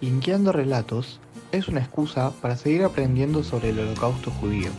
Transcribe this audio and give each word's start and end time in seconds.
Linkeando 0.00 0.52
Relatos 0.52 1.20
es 1.52 1.68
una 1.68 1.80
excusa 1.80 2.32
para 2.42 2.56
seguir 2.56 2.82
aprendiendo 2.82 3.44
sobre 3.44 3.70
el 3.70 3.78
holocausto 3.78 4.30
judío, 4.32 4.70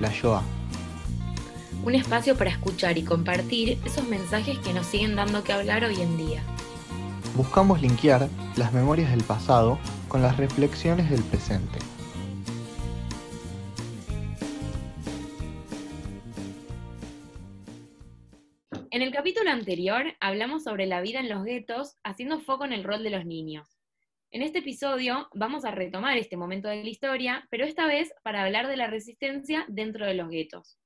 la 0.00 0.10
Shoah. 0.10 0.42
Un 1.84 1.94
espacio 1.94 2.36
para 2.36 2.50
escuchar 2.50 2.98
y 2.98 3.04
compartir 3.04 3.78
esos 3.84 4.06
mensajes 4.08 4.58
que 4.58 4.72
nos 4.72 4.86
siguen 4.86 5.14
dando 5.14 5.44
que 5.44 5.52
hablar 5.52 5.84
hoy 5.84 6.00
en 6.00 6.16
día. 6.16 6.42
Buscamos 7.36 7.80
linkear 7.80 8.28
las 8.56 8.72
memorias 8.72 9.10
del 9.10 9.22
pasado 9.22 9.78
con 10.08 10.22
las 10.22 10.36
reflexiones 10.36 11.08
del 11.08 11.22
presente. 11.22 11.78
En 18.90 19.02
el 19.02 19.12
capítulo 19.12 19.50
anterior 19.50 20.04
hablamos 20.20 20.62
sobre 20.64 20.86
la 20.86 21.00
vida 21.00 21.20
en 21.20 21.28
los 21.28 21.44
guetos, 21.44 21.96
haciendo 22.04 22.40
foco 22.40 22.64
en 22.64 22.72
el 22.72 22.84
rol 22.84 23.02
de 23.02 23.10
los 23.10 23.24
niños. 23.24 23.73
En 24.34 24.42
este 24.42 24.58
episodio 24.58 25.28
vamos 25.32 25.64
a 25.64 25.70
retomar 25.70 26.16
este 26.16 26.36
momento 26.36 26.66
de 26.66 26.82
la 26.82 26.88
historia, 26.88 27.46
pero 27.52 27.64
esta 27.64 27.86
vez 27.86 28.12
para 28.24 28.42
hablar 28.42 28.66
de 28.66 28.76
la 28.76 28.88
resistencia 28.88 29.64
dentro 29.68 30.06
de 30.06 30.14
los 30.14 30.28
guetos. 30.28 30.76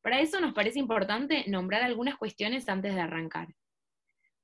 Para 0.00 0.22
eso 0.22 0.40
nos 0.40 0.54
parece 0.54 0.78
importante 0.78 1.44
nombrar 1.48 1.82
algunas 1.82 2.16
cuestiones 2.16 2.66
antes 2.66 2.94
de 2.94 3.00
arrancar. 3.02 3.48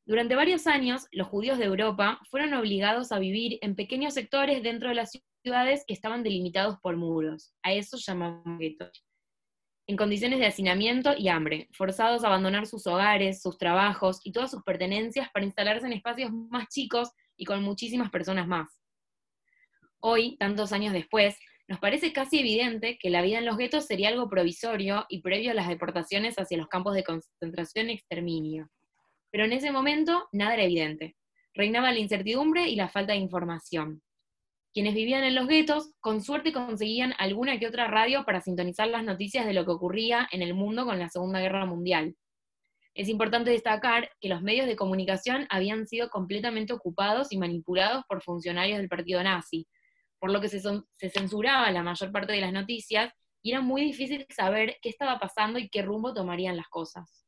Durante 0.05 0.35
varios 0.35 0.67
años, 0.67 1.07
los 1.11 1.29
judíos 1.29 1.57
de 1.57 1.65
Europa 1.65 2.21
fueron 2.31 2.53
obligados 2.53 3.13
a 3.13 3.19
vivir 3.19 3.59
en 3.63 3.77
pequeños 3.77 4.13
sectores 4.13 4.63
dentro 4.63 4.91
de 4.91 4.97
las 4.97 5.19
ciudades 5.43 5.83
que 5.89 5.95
estaban 5.95 6.23
delimitados 6.23 6.77
por 6.83 6.99
muros. 6.99 7.55
A 7.63 7.73
eso 7.73 7.97
llamamos 7.97 8.59
guetos. 8.59 9.07
En 9.87 9.97
condiciones 9.97 10.39
de 10.39 10.47
hacinamiento 10.47 11.15
y 11.17 11.29
hambre, 11.29 11.69
forzados 11.73 12.25
a 12.25 12.27
abandonar 12.27 12.67
sus 12.67 12.87
hogares, 12.87 13.41
sus 13.41 13.57
trabajos 13.57 14.21
y 14.23 14.33
todas 14.33 14.51
sus 14.51 14.63
pertenencias 14.65 15.31
para 15.33 15.47
instalarse 15.47 15.87
en 15.87 15.95
espacios 15.95 16.31
más 16.31 16.69
chicos 16.69 17.09
y 17.37 17.45
con 17.45 17.63
muchísimas 17.63 18.11
personas 18.11 18.47
más. 18.47 18.81
Hoy, 20.01 20.37
tantos 20.37 20.73
años 20.73 20.93
después, 20.93 21.37
nos 21.67 21.81
parece 21.81 22.13
casi 22.13 22.41
evidente 22.41 22.99
que 22.99 23.09
la 23.09 23.23
vida 23.23 23.39
en 23.39 23.47
los 23.47 23.57
guetos 23.57 23.87
sería 23.87 24.09
algo 24.09 24.29
provisorio 24.29 25.07
y 25.09 25.23
previo 25.23 25.51
a 25.51 25.55
las 25.55 25.69
deportaciones 25.69 26.39
hacia 26.39 26.59
los 26.59 26.69
campos 26.69 26.95
de 26.95 27.05
concentración 27.05 27.89
y 27.89 27.95
exterminio. 27.95 28.69
Pero 29.31 29.47
en 29.47 29.53
ese 29.53 29.73
momento 29.73 30.29
nada 30.33 30.55
era 30.55 30.65
evidente. 30.65 31.17
Reinaba 31.55 31.91
la 31.91 32.01
incertidumbre 32.01 32.69
y 32.69 32.77
la 32.77 32.89
falta 32.89 33.15
de 33.15 33.21
información. 33.21 34.03
Quienes 34.75 34.95
vivían 34.95 35.25
en 35.25 35.37
los 35.37 35.47
guetos, 35.47 35.95
con 36.01 36.21
suerte 36.21 36.53
conseguían 36.53 37.15
alguna 37.19 37.59
que 37.59 37.67
otra 37.67 37.87
radio 37.87 38.25
para 38.25 38.41
sintonizar 38.41 38.89
las 38.89 39.05
noticias 39.05 39.47
de 39.47 39.55
lo 39.55 39.65
que 39.65 39.71
ocurría 39.71 40.29
en 40.33 40.43
el 40.43 40.53
mundo 40.53 40.85
con 40.85 40.99
la 40.99 41.09
Segunda 41.09 41.41
Guerra 41.41 41.65
Mundial, 41.65 42.17
es 42.95 43.09
importante 43.09 43.51
destacar 43.51 44.09
que 44.21 44.29
los 44.29 44.41
medios 44.41 44.67
de 44.67 44.77
comunicación 44.77 45.47
habían 45.51 45.87
sido 45.87 46.11
completamente 46.11 46.73
ocupados 46.73 47.33
y 47.33 47.39
manipulados 47.39 48.05
por 48.09 48.23
funcionarios 48.23 48.79
del 48.79 48.89
partido 48.89 49.23
nazi, 49.23 49.67
por 50.21 50.31
lo 50.31 50.41
que 50.41 50.49
se, 50.49 50.63
censuraba 51.11 51.71
la 51.73 51.83
mayor 51.83 52.13
parte 52.13 52.33
de 52.33 52.41
las 52.41 52.53
noticias 52.53 53.13
y 53.43 53.51
era 53.51 53.61
muy 53.61 53.83
difícil 53.83 54.27
saber 54.31 54.77
qué 54.81 54.89
estaba 54.89 55.19
pasando 55.19 55.59
y 55.59 55.69
qué 55.69 55.83
rumbo 55.83 56.15
tomarían 56.15 56.57
las 56.57 56.69
cosas. 56.69 57.27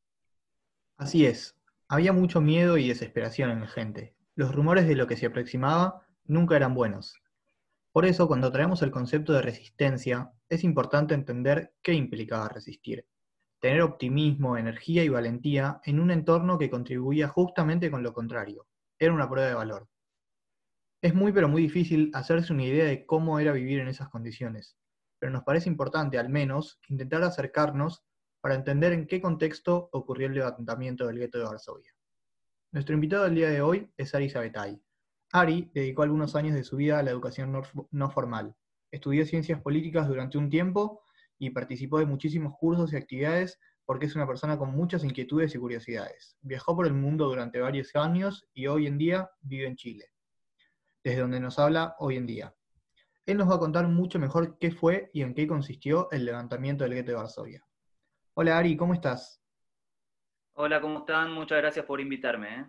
Así 0.95 1.25
es, 1.25 1.55
había 1.89 2.13
mucho 2.13 2.39
miedo 2.39 2.77
y 2.77 2.87
desesperación 2.87 3.51
en 3.51 3.59
la 3.59 3.67
gente. 3.67 4.15
Los 4.35 4.55
rumores 4.55 4.87
de 4.87 4.95
lo 4.95 5.05
que 5.05 5.17
se 5.17 5.25
aproximaba 5.25 6.01
nunca 6.25 6.55
eran 6.55 6.73
buenos. 6.73 7.13
Por 7.91 8.05
eso, 8.05 8.27
cuando 8.27 8.51
traemos 8.51 8.81
el 8.83 8.91
concepto 8.91 9.33
de 9.33 9.41
resistencia, 9.41 10.31
es 10.49 10.63
importante 10.63 11.13
entender 11.13 11.73
qué 11.81 11.93
implicaba 11.93 12.47
resistir 12.47 13.05
tener 13.59 13.81
optimismo, 13.81 14.57
energía 14.57 15.03
y 15.03 15.09
valentía 15.09 15.81
en 15.83 15.99
un 15.99 16.11
entorno 16.11 16.57
que 16.57 16.69
contribuía 16.69 17.27
justamente 17.27 17.89
con 17.89 18.03
lo 18.03 18.13
contrario. 18.13 18.67
Era 18.99 19.13
una 19.13 19.29
prueba 19.29 19.49
de 19.49 19.55
valor. 19.55 19.87
Es 21.01 21.13
muy 21.13 21.31
pero 21.31 21.47
muy 21.47 21.61
difícil 21.61 22.11
hacerse 22.13 22.53
una 22.53 22.65
idea 22.65 22.85
de 22.85 23.05
cómo 23.05 23.39
era 23.39 23.51
vivir 23.51 23.79
en 23.79 23.87
esas 23.87 24.09
condiciones, 24.09 24.77
pero 25.19 25.31
nos 25.31 25.43
parece 25.43 25.69
importante 25.69 26.17
al 26.17 26.29
menos 26.29 26.79
intentar 26.87 27.23
acercarnos 27.23 28.03
para 28.41 28.55
entender 28.55 28.93
en 28.93 29.07
qué 29.07 29.21
contexto 29.21 29.89
ocurrió 29.91 30.27
el 30.27 30.33
levantamiento 30.33 31.05
del 31.07 31.19
gueto 31.19 31.37
de 31.37 31.45
Varsovia. 31.45 31.93
Nuestro 32.71 32.95
invitado 32.95 33.23
del 33.23 33.35
día 33.35 33.49
de 33.49 33.61
hoy 33.61 33.91
es 33.97 34.13
Ari 34.13 34.29
Sabetay. 34.29 34.81
Ari 35.31 35.69
dedicó 35.73 36.03
algunos 36.03 36.35
años 36.35 36.55
de 36.55 36.63
su 36.63 36.77
vida 36.77 36.99
a 36.99 37.03
la 37.03 37.11
educación 37.11 37.61
no 37.91 38.09
formal. 38.11 38.55
Estudió 38.91 39.25
ciencias 39.25 39.61
políticas 39.61 40.07
durante 40.07 40.37
un 40.37 40.49
tiempo 40.49 41.01
y 41.39 41.49
participó 41.51 41.99
de 41.99 42.05
muchísimos 42.05 42.53
cursos 42.57 42.93
y 42.93 42.97
actividades 42.97 43.59
porque 43.85 44.05
es 44.05 44.15
una 44.15 44.27
persona 44.27 44.57
con 44.57 44.71
muchas 44.71 45.03
inquietudes 45.03 45.55
y 45.55 45.57
curiosidades. 45.57 46.37
Viajó 46.41 46.75
por 46.75 46.87
el 46.87 46.93
mundo 46.93 47.27
durante 47.27 47.59
varios 47.59 47.95
años 47.95 48.45
y 48.53 48.67
hoy 48.67 48.85
en 48.85 48.97
día 48.97 49.29
vive 49.41 49.67
en 49.67 49.75
Chile, 49.75 50.11
desde 51.03 51.21
donde 51.21 51.39
nos 51.39 51.57
habla 51.57 51.95
hoy 51.99 52.17
en 52.17 52.27
día. 52.27 52.53
Él 53.25 53.37
nos 53.37 53.49
va 53.49 53.55
a 53.55 53.59
contar 53.59 53.87
mucho 53.87 54.19
mejor 54.19 54.57
qué 54.59 54.71
fue 54.71 55.09
y 55.13 55.21
en 55.21 55.33
qué 55.33 55.47
consistió 55.47 56.09
el 56.11 56.25
levantamiento 56.25 56.83
del 56.83 56.95
gueto 56.95 57.11
de 57.11 57.17
Varsovia. 57.17 57.65
Hola 58.33 58.57
Ari, 58.57 58.75
¿cómo 58.75 58.93
estás? 58.93 59.41
Hola, 60.53 60.81
¿cómo 60.81 60.99
están? 60.99 61.31
Muchas 61.31 61.59
gracias 61.59 61.85
por 61.85 62.01
invitarme. 62.01 62.59
¿eh? 62.59 62.65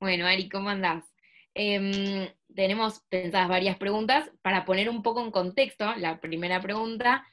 Bueno, 0.00 0.26
Ari, 0.26 0.48
¿cómo 0.48 0.70
andás? 0.70 1.04
Em, 1.54 2.28
tenemos 2.54 3.00
pensadas 3.08 3.48
varias 3.48 3.76
preguntas 3.76 4.30
para 4.42 4.64
poner 4.64 4.88
un 4.88 5.02
poco 5.02 5.22
en 5.22 5.30
contexto. 5.30 5.94
La 5.96 6.20
primera 6.20 6.60
pregunta, 6.60 7.26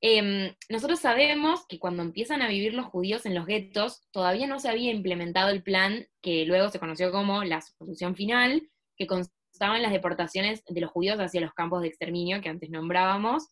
em, 0.00 0.54
nosotros 0.68 1.00
sabemos 1.00 1.66
que 1.66 1.78
cuando 1.78 2.02
empiezan 2.02 2.42
a 2.42 2.48
vivir 2.48 2.74
los 2.74 2.86
judíos 2.86 3.26
en 3.26 3.34
los 3.34 3.46
guetos, 3.46 4.02
todavía 4.12 4.46
no 4.46 4.58
se 4.58 4.68
había 4.68 4.92
implementado 4.92 5.50
el 5.50 5.62
plan 5.62 6.06
que 6.20 6.44
luego 6.46 6.68
se 6.70 6.78
conoció 6.78 7.12
como 7.12 7.44
la 7.44 7.60
solución 7.60 8.16
final, 8.16 8.68
que 8.96 9.06
constaba 9.06 9.76
en 9.76 9.82
las 9.82 9.92
deportaciones 9.92 10.64
de 10.64 10.80
los 10.80 10.90
judíos 10.90 11.18
hacia 11.18 11.40
los 11.40 11.54
campos 11.54 11.82
de 11.82 11.88
exterminio 11.88 12.40
que 12.40 12.48
antes 12.48 12.70
nombrábamos. 12.70 13.48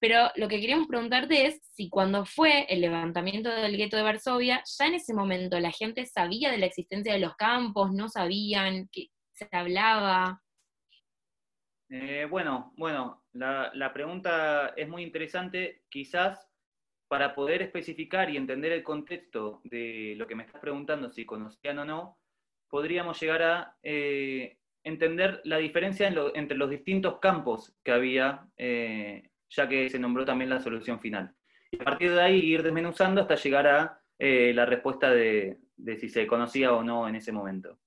Pero 0.00 0.30
lo 0.34 0.48
que 0.48 0.60
queríamos 0.60 0.88
preguntarte 0.88 1.46
es 1.46 1.60
si 1.74 1.88
cuando 1.88 2.26
fue 2.26 2.66
el 2.68 2.80
levantamiento 2.80 3.48
del 3.50 3.76
gueto 3.76 3.96
de 3.96 4.02
Varsovia, 4.02 4.62
ya 4.78 4.86
en 4.86 4.94
ese 4.94 5.14
momento 5.14 5.60
la 5.60 5.70
gente 5.70 6.06
sabía 6.06 6.50
de 6.50 6.58
la 6.58 6.66
existencia 6.66 7.12
de 7.12 7.20
los 7.20 7.36
campos, 7.36 7.92
no 7.92 8.08
sabían, 8.08 8.88
que, 8.90 9.10
se 9.32 9.48
hablaba? 9.52 10.42
Eh, 11.88 12.26
bueno, 12.28 12.72
bueno, 12.76 13.24
la, 13.32 13.92
pregunta 13.92 14.72
es 14.76 14.88
muy 14.88 15.02
interesante. 15.02 15.84
Quizás 15.88 16.48
para 17.08 17.34
poder 17.34 17.60
especificar 17.60 18.30
y 18.30 18.38
entender 18.38 18.72
el 18.72 18.82
contexto 18.82 19.60
de 19.64 20.14
lo 20.16 20.26
que 20.26 20.34
me 20.34 20.44
estás 20.44 20.60
preguntando, 20.60 21.10
si 21.10 21.26
conocían 21.26 21.78
o 21.80 21.84
no, 21.84 22.18
podríamos 22.68 23.20
llegar 23.20 23.42
a 23.42 23.76
eh, 23.82 24.56
entender 24.82 25.42
la 25.44 25.58
diferencia 25.58 26.10
entre 26.34 26.56
los 26.56 26.70
distintos 26.70 27.18
campos 27.18 27.76
que 27.84 27.92
había, 27.92 28.46
eh, 28.56 29.28
ya 29.50 29.68
que 29.68 29.90
se 29.90 29.98
nombró 29.98 30.24
también 30.24 30.48
la 30.48 30.60
solución 30.60 30.98
final. 30.98 31.34
Y 31.70 31.78
a 31.78 31.84
partir 31.84 32.12
de 32.12 32.22
ahí 32.22 32.38
ir 32.38 32.62
desmenuzando 32.62 33.20
hasta 33.20 33.34
llegar 33.34 33.66
a 33.66 33.98
la 34.18 34.64
respuesta 34.66 35.10
de 35.10 35.58
si 35.98 36.08
se 36.08 36.28
conocía 36.28 36.72
o 36.72 36.84
no 36.84 37.08
en 37.08 37.16
ese 37.16 37.32
momento. 37.32 37.80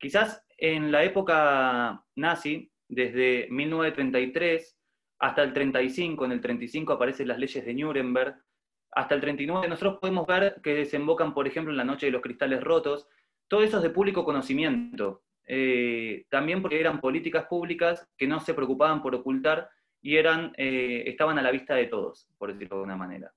Quizás 0.00 0.42
en 0.60 0.92
la 0.92 1.02
época 1.02 2.04
nazi, 2.16 2.70
desde 2.86 3.48
1933 3.50 4.76
hasta 5.18 5.42
el 5.42 5.52
35, 5.52 6.24
en 6.24 6.32
el 6.32 6.40
35 6.40 6.92
aparecen 6.92 7.28
las 7.28 7.38
leyes 7.38 7.64
de 7.64 7.74
Nuremberg, 7.74 8.36
hasta 8.92 9.14
el 9.14 9.20
39 9.20 9.68
nosotros 9.68 9.98
podemos 10.00 10.26
ver 10.26 10.60
que 10.62 10.74
desembocan, 10.74 11.32
por 11.32 11.46
ejemplo, 11.46 11.72
en 11.72 11.78
la 11.78 11.84
noche 11.84 12.06
de 12.06 12.12
los 12.12 12.22
cristales 12.22 12.62
rotos, 12.62 13.08
todo 13.48 13.62
eso 13.62 13.78
es 13.78 13.82
de 13.82 13.90
público 13.90 14.24
conocimiento, 14.24 15.22
eh, 15.46 16.26
también 16.28 16.60
porque 16.60 16.80
eran 16.80 17.00
políticas 17.00 17.46
públicas 17.46 18.08
que 18.16 18.26
no 18.26 18.40
se 18.40 18.54
preocupaban 18.54 19.02
por 19.02 19.14
ocultar 19.14 19.70
y 20.02 20.16
eran, 20.16 20.52
eh, 20.56 21.04
estaban 21.06 21.38
a 21.38 21.42
la 21.42 21.50
vista 21.50 21.74
de 21.74 21.86
todos, 21.86 22.28
por 22.38 22.52
decirlo 22.52 22.78
de 22.78 22.84
una 22.84 22.96
manera. 22.96 23.32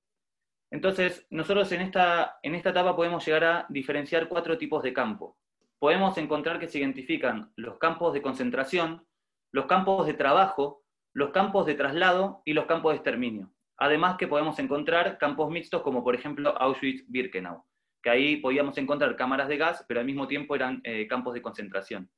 Entonces, 0.71 1.25
nosotros 1.29 1.71
en 1.71 1.81
esta, 1.81 2.39
en 2.41 2.55
esta 2.55 2.71
etapa 2.71 2.95
podemos 2.95 3.25
llegar 3.25 3.43
a 3.43 3.65
diferenciar 3.69 4.27
cuatro 4.27 4.57
tipos 4.57 4.81
de 4.83 4.93
campo 4.93 5.37
podemos 5.83 6.17
encontrar 6.17 6.61
que 6.61 6.69
se 6.69 6.79
identifican 6.79 7.51
los 7.57 7.77
campos 7.77 8.13
de 8.13 8.21
concentración, 8.21 9.05
los 9.51 9.65
campos 9.65 10.07
de 10.07 10.13
trabajo, 10.13 10.85
los 11.13 11.31
campos 11.31 11.65
de 11.65 11.75
traslado 11.75 12.41
y 12.45 12.53
los 12.53 12.67
campos 12.67 12.93
de 12.93 12.95
exterminio. 12.95 13.53
Además 13.75 14.15
que 14.17 14.29
podemos 14.29 14.57
encontrar 14.59 15.17
campos 15.17 15.51
mixtos 15.51 15.81
como 15.81 16.01
por 16.01 16.15
ejemplo 16.15 16.57
Auschwitz-Birkenau, 16.57 17.65
que 18.01 18.09
ahí 18.09 18.37
podíamos 18.37 18.77
encontrar 18.77 19.17
cámaras 19.17 19.49
de 19.49 19.57
gas, 19.57 19.83
pero 19.85 19.99
al 19.99 20.05
mismo 20.05 20.25
tiempo 20.25 20.55
eran 20.55 20.79
eh, 20.85 21.05
campos 21.05 21.33
de 21.33 21.41
concentración. 21.41 22.09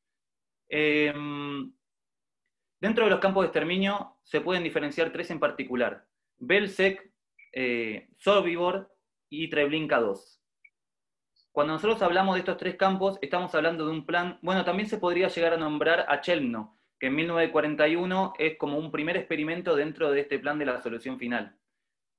Em, 0.70 1.74
dentro 2.80 3.06
de 3.06 3.10
los 3.10 3.20
campos 3.20 3.42
de 3.42 3.48
exterminio 3.48 4.20
se 4.22 4.42
pueden 4.42 4.62
diferenciar 4.62 5.12
tres 5.12 5.32
en 5.32 5.40
particular, 5.40 6.06
Belzec, 6.38 7.12
eh, 7.52 8.10
Sobibor 8.16 8.96
y 9.28 9.50
Treblinka 9.50 10.00
II. 10.02 10.35
Cuando 11.56 11.72
nosotros 11.72 12.02
hablamos 12.02 12.36
de 12.36 12.40
estos 12.40 12.58
tres 12.58 12.76
campos, 12.76 13.18
estamos 13.22 13.56
hablando 13.56 13.86
de 13.86 13.92
un 13.94 14.06
plan, 14.06 14.38
bueno, 14.42 14.66
también 14.66 14.90
se 14.90 14.98
podría 14.98 15.30
llegar 15.30 15.54
a 15.54 15.58
nombrar 15.58 16.06
a 16.10 16.20
Chelmno, 16.20 16.78
que 17.00 17.08
en 17.08 17.16
1941 17.16 18.34
es 18.38 18.58
como 18.58 18.78
un 18.78 18.92
primer 18.92 19.16
experimento 19.16 19.74
dentro 19.74 20.12
de 20.12 20.20
este 20.20 20.38
plan 20.38 20.60
de 20.60 20.66
la 20.66 20.82
solución 20.82 21.18
final. 21.18 21.58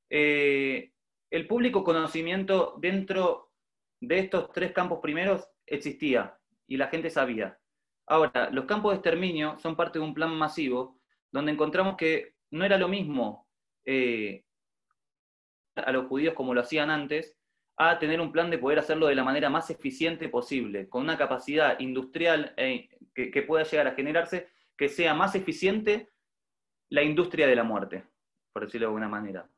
Eh, 0.08 0.90
el 1.30 1.46
público 1.46 1.84
conocimiento 1.84 2.76
dentro 2.78 3.52
de 4.00 4.20
estos 4.20 4.52
tres 4.52 4.72
campos 4.72 5.00
primeros 5.02 5.46
existía 5.66 6.38
y 6.66 6.78
la 6.78 6.88
gente 6.88 7.10
sabía. 7.10 7.58
Ahora, 8.06 8.48
los 8.50 8.64
campos 8.64 8.92
de 8.92 8.96
exterminio 8.96 9.58
son 9.58 9.76
parte 9.76 9.98
de 9.98 10.04
un 10.06 10.14
plan 10.14 10.34
masivo 10.34 10.98
donde 11.30 11.52
encontramos 11.52 11.98
que 11.98 12.36
no 12.52 12.64
era 12.64 12.78
lo 12.78 12.88
mismo 12.88 13.46
eh, 13.84 14.46
a 15.74 15.92
los 15.92 16.06
judíos 16.06 16.32
como 16.32 16.54
lo 16.54 16.62
hacían 16.62 16.88
antes, 16.88 17.35
a 17.76 17.98
tener 17.98 18.20
un 18.20 18.32
plan 18.32 18.50
de 18.50 18.58
poder 18.58 18.78
hacerlo 18.78 19.06
de 19.06 19.14
la 19.14 19.24
manera 19.24 19.50
más 19.50 19.68
eficiente 19.70 20.28
posible, 20.28 20.88
con 20.88 21.02
una 21.02 21.18
capacidad 21.18 21.78
industrial 21.78 22.54
eh, 22.56 22.88
que, 23.14 23.42
pueda 23.42 23.64
llegar 23.64 23.86
a 23.86 23.94
generarse, 23.94 24.48
que 24.76 24.88
sea 24.88 25.14
más 25.14 25.34
eficiente 25.34 26.10
la 26.88 27.02
industria 27.02 27.46
de 27.46 27.56
la 27.56 27.64
muerte, 27.64 28.04
por 28.52 28.64
decirlo 28.64 28.86
de 28.86 28.88
alguna 28.88 29.08
manera. 29.08 29.48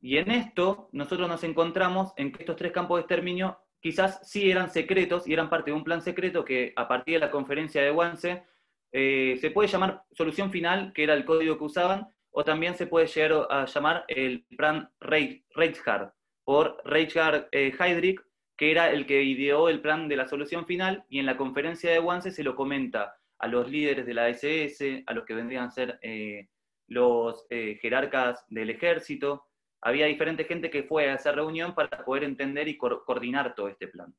Y 0.00 0.18
en 0.18 0.30
esto 0.30 0.88
nosotros 0.92 1.28
nos 1.28 1.42
encontramos 1.42 2.12
en 2.16 2.30
que 2.30 2.42
estos 2.42 2.56
tres 2.56 2.70
campos 2.70 2.98
de 2.98 3.00
exterminio 3.02 3.58
quizás 3.80 4.20
sí 4.28 4.50
eran 4.50 4.70
secretos 4.70 5.26
y 5.26 5.32
eran 5.32 5.50
parte 5.50 5.70
de 5.70 5.76
un 5.76 5.84
plan 5.84 6.02
secreto 6.02 6.44
que 6.44 6.72
a 6.76 6.86
partir 6.86 7.14
de 7.14 7.20
la 7.20 7.30
conferencia 7.30 7.82
de 7.82 7.90
Wannsee 7.90 8.44
eh, 8.92 9.36
se 9.40 9.50
puede 9.50 9.68
llamar 9.68 10.04
solución 10.12 10.50
final, 10.50 10.92
que 10.92 11.04
era 11.04 11.14
el 11.14 11.24
código 11.24 11.58
que 11.58 11.64
usaban, 11.64 12.08
o 12.30 12.44
también 12.44 12.74
se 12.76 12.86
puede 12.86 13.06
llegar 13.06 13.46
a 13.50 13.64
llamar 13.64 14.04
el 14.08 14.44
plan 14.56 14.90
Reichhard, 15.00 16.12
por 16.46 16.80
Reichhard 16.84 17.48
eh, 17.50 17.74
Heydrich, 17.78 18.20
que 18.56 18.70
era 18.70 18.90
el 18.90 19.04
que 19.04 19.22
ideó 19.22 19.68
el 19.68 19.82
plan 19.82 20.08
de 20.08 20.16
la 20.16 20.28
solución 20.28 20.64
final, 20.64 21.04
y 21.10 21.18
en 21.18 21.26
la 21.26 21.36
conferencia 21.36 21.90
de 21.90 21.98
Wannsee 21.98 22.30
se 22.30 22.44
lo 22.44 22.54
comenta 22.54 23.16
a 23.38 23.48
los 23.48 23.68
líderes 23.68 24.06
de 24.06 24.14
la 24.14 24.28
SS, 24.28 25.02
a 25.06 25.12
los 25.12 25.26
que 25.26 25.34
vendrían 25.34 25.64
a 25.64 25.70
ser 25.70 25.98
eh, 26.02 26.48
los 26.86 27.46
jerarcas 27.50 28.44
del 28.48 28.70
ejército, 28.70 29.46
había 29.82 30.06
diferente 30.06 30.44
gente 30.44 30.70
que 30.70 30.84
fue 30.84 31.10
a 31.10 31.14
esa 31.14 31.32
reunión 31.32 31.74
para 31.74 32.04
poder 32.04 32.24
entender 32.24 32.68
y 32.68 32.78
coordinar 32.78 33.54
todo 33.54 33.68
este 33.68 33.88
plan. 33.88 34.14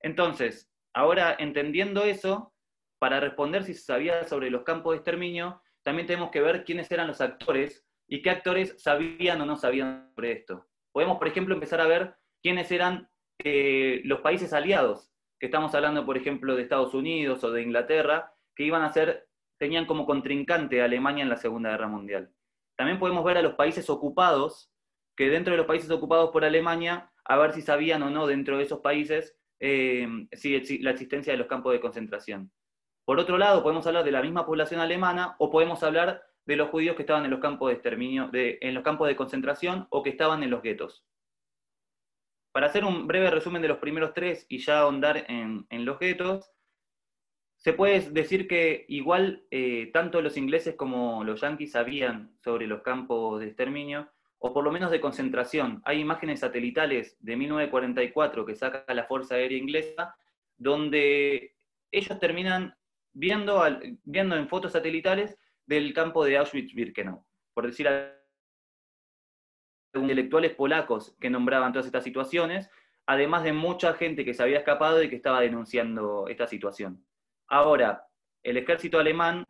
Entonces, 0.00 0.72
ahora 0.94 1.36
entendiendo 1.38 2.04
eso, 2.04 2.54
para 2.98 3.20
responder 3.20 3.64
si 3.64 3.74
se 3.74 3.82
sabía 3.82 4.24
sobre 4.24 4.50
los 4.50 4.62
campos 4.62 4.92
de 4.92 4.98
exterminio, 4.98 5.62
también 5.82 6.06
tenemos 6.06 6.30
que 6.30 6.40
ver 6.40 6.64
quiénes 6.64 6.90
eran 6.92 7.08
los 7.08 7.20
actores 7.20 7.86
y 8.06 8.22
qué 8.22 8.30
actores 8.30 8.74
sabían 8.78 9.40
o 9.40 9.46
no 9.46 9.56
sabían 9.56 10.10
sobre 10.14 10.32
esto. 10.32 10.69
Podemos, 10.92 11.18
por 11.18 11.28
ejemplo, 11.28 11.54
empezar 11.54 11.80
a 11.80 11.86
ver 11.86 12.14
quiénes 12.42 12.70
eran 12.72 13.08
eh, 13.44 14.00
los 14.04 14.20
países 14.20 14.52
aliados, 14.52 15.12
que 15.38 15.46
estamos 15.46 15.74
hablando, 15.74 16.04
por 16.04 16.16
ejemplo, 16.16 16.56
de 16.56 16.62
Estados 16.62 16.94
Unidos 16.94 17.42
o 17.44 17.50
de 17.50 17.62
Inglaterra, 17.62 18.34
que 18.54 18.64
iban 18.64 18.82
a 18.82 18.92
ser, 18.92 19.28
tenían 19.58 19.86
como 19.86 20.06
contrincante 20.06 20.82
a 20.82 20.84
Alemania 20.84 21.22
en 21.22 21.30
la 21.30 21.36
Segunda 21.36 21.70
Guerra 21.70 21.88
Mundial. 21.88 22.30
También 22.76 22.98
podemos 22.98 23.24
ver 23.24 23.38
a 23.38 23.42
los 23.42 23.54
países 23.54 23.88
ocupados 23.90 24.70
que 25.16 25.28
dentro 25.28 25.52
de 25.52 25.58
los 25.58 25.66
países 25.66 25.90
ocupados 25.90 26.30
por 26.30 26.44
Alemania, 26.44 27.10
a 27.24 27.36
ver 27.36 27.52
si 27.52 27.62
sabían 27.62 28.02
o 28.02 28.10
no 28.10 28.26
dentro 28.26 28.56
de 28.56 28.64
esos 28.64 28.80
países 28.80 29.36
eh, 29.60 30.08
si, 30.32 30.78
la 30.78 30.90
existencia 30.90 31.32
de 31.32 31.38
los 31.38 31.46
campos 31.46 31.72
de 31.72 31.80
concentración. 31.80 32.50
Por 33.04 33.18
otro 33.18 33.36
lado, 33.36 33.62
podemos 33.62 33.86
hablar 33.86 34.04
de 34.04 34.12
la 34.12 34.22
misma 34.22 34.46
población 34.46 34.80
alemana 34.80 35.36
o 35.38 35.50
podemos 35.50 35.82
hablar 35.82 36.22
de 36.50 36.56
los 36.56 36.70
judíos 36.70 36.96
que 36.96 37.02
estaban 37.02 37.24
en 37.24 37.30
los 37.30 37.38
campos 37.38 37.68
de 37.68 37.74
exterminio, 37.74 38.28
en 38.32 38.74
los 38.74 38.82
campos 38.82 39.06
de 39.06 39.14
concentración 39.14 39.86
o 39.88 40.02
que 40.02 40.10
estaban 40.10 40.42
en 40.42 40.50
los 40.50 40.62
guetos. 40.62 41.04
Para 42.50 42.66
hacer 42.66 42.84
un 42.84 43.06
breve 43.06 43.30
resumen 43.30 43.62
de 43.62 43.68
los 43.68 43.78
primeros 43.78 44.14
tres 44.14 44.46
y 44.48 44.58
ya 44.58 44.80
ahondar 44.80 45.26
en, 45.28 45.84
los 45.84 46.00
guetos, 46.00 46.50
se 47.56 47.72
puede 47.72 48.00
decir 48.10 48.48
que 48.48 48.84
igual 48.88 49.44
eh, 49.52 49.90
tanto 49.92 50.20
los 50.22 50.36
ingleses 50.36 50.74
como 50.74 51.22
los 51.22 51.40
yanquis 51.40 51.70
sabían 51.70 52.34
sobre 52.42 52.66
los 52.66 52.82
campos 52.82 53.38
de 53.38 53.46
exterminio, 53.46 54.10
o 54.40 54.52
por 54.52 54.64
lo 54.64 54.72
menos 54.72 54.90
de 54.90 55.00
concentración. 55.00 55.80
Hay 55.84 56.00
imágenes 56.00 56.40
satelitales 56.40 57.16
de 57.20 57.36
1944 57.36 58.44
que 58.44 58.56
saca 58.56 58.92
la 58.92 59.04
Fuerza 59.04 59.36
Aérea 59.36 59.56
Inglesa, 59.56 60.16
donde 60.56 61.54
ellos 61.92 62.18
terminan 62.18 62.74
viendo, 63.12 63.62
viendo 64.02 64.34
en 64.34 64.48
fotos 64.48 64.72
satelitales 64.72 65.38
del 65.70 65.94
campo 65.94 66.24
de 66.24 66.36
Auschwitz-Birkenau, 66.36 67.24
por 67.54 67.64
decir 67.64 67.88
intelectuales 69.94 70.52
polacos 70.54 71.16
que 71.20 71.30
nombraban 71.30 71.72
todas 71.72 71.86
estas 71.86 72.02
situaciones, 72.02 72.68
además 73.06 73.44
de 73.44 73.52
mucha 73.52 73.94
gente 73.94 74.24
que 74.24 74.34
se 74.34 74.42
había 74.42 74.58
escapado 74.58 75.00
y 75.00 75.08
que 75.08 75.14
estaba 75.14 75.40
denunciando 75.40 76.26
esta 76.26 76.48
situación. 76.48 77.06
Ahora, 77.46 78.04
el 78.42 78.56
ejército 78.56 78.98
alemán 78.98 79.44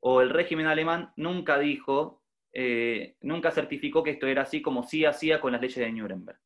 o 0.00 0.22
el 0.22 0.30
régimen 0.30 0.66
alemán 0.66 1.12
nunca 1.16 1.58
dijo 1.58 2.22
eh, 2.54 3.16
nunca 3.20 3.50
certificó 3.50 4.02
que 4.02 4.12
esto 4.12 4.26
era 4.26 4.42
así 4.42 4.62
como 4.62 4.82
sí 4.82 5.04
hacía 5.04 5.38
con 5.38 5.52
las 5.52 5.60
leyes 5.60 5.76
de 5.76 5.92
Nuremberg. 5.92 6.40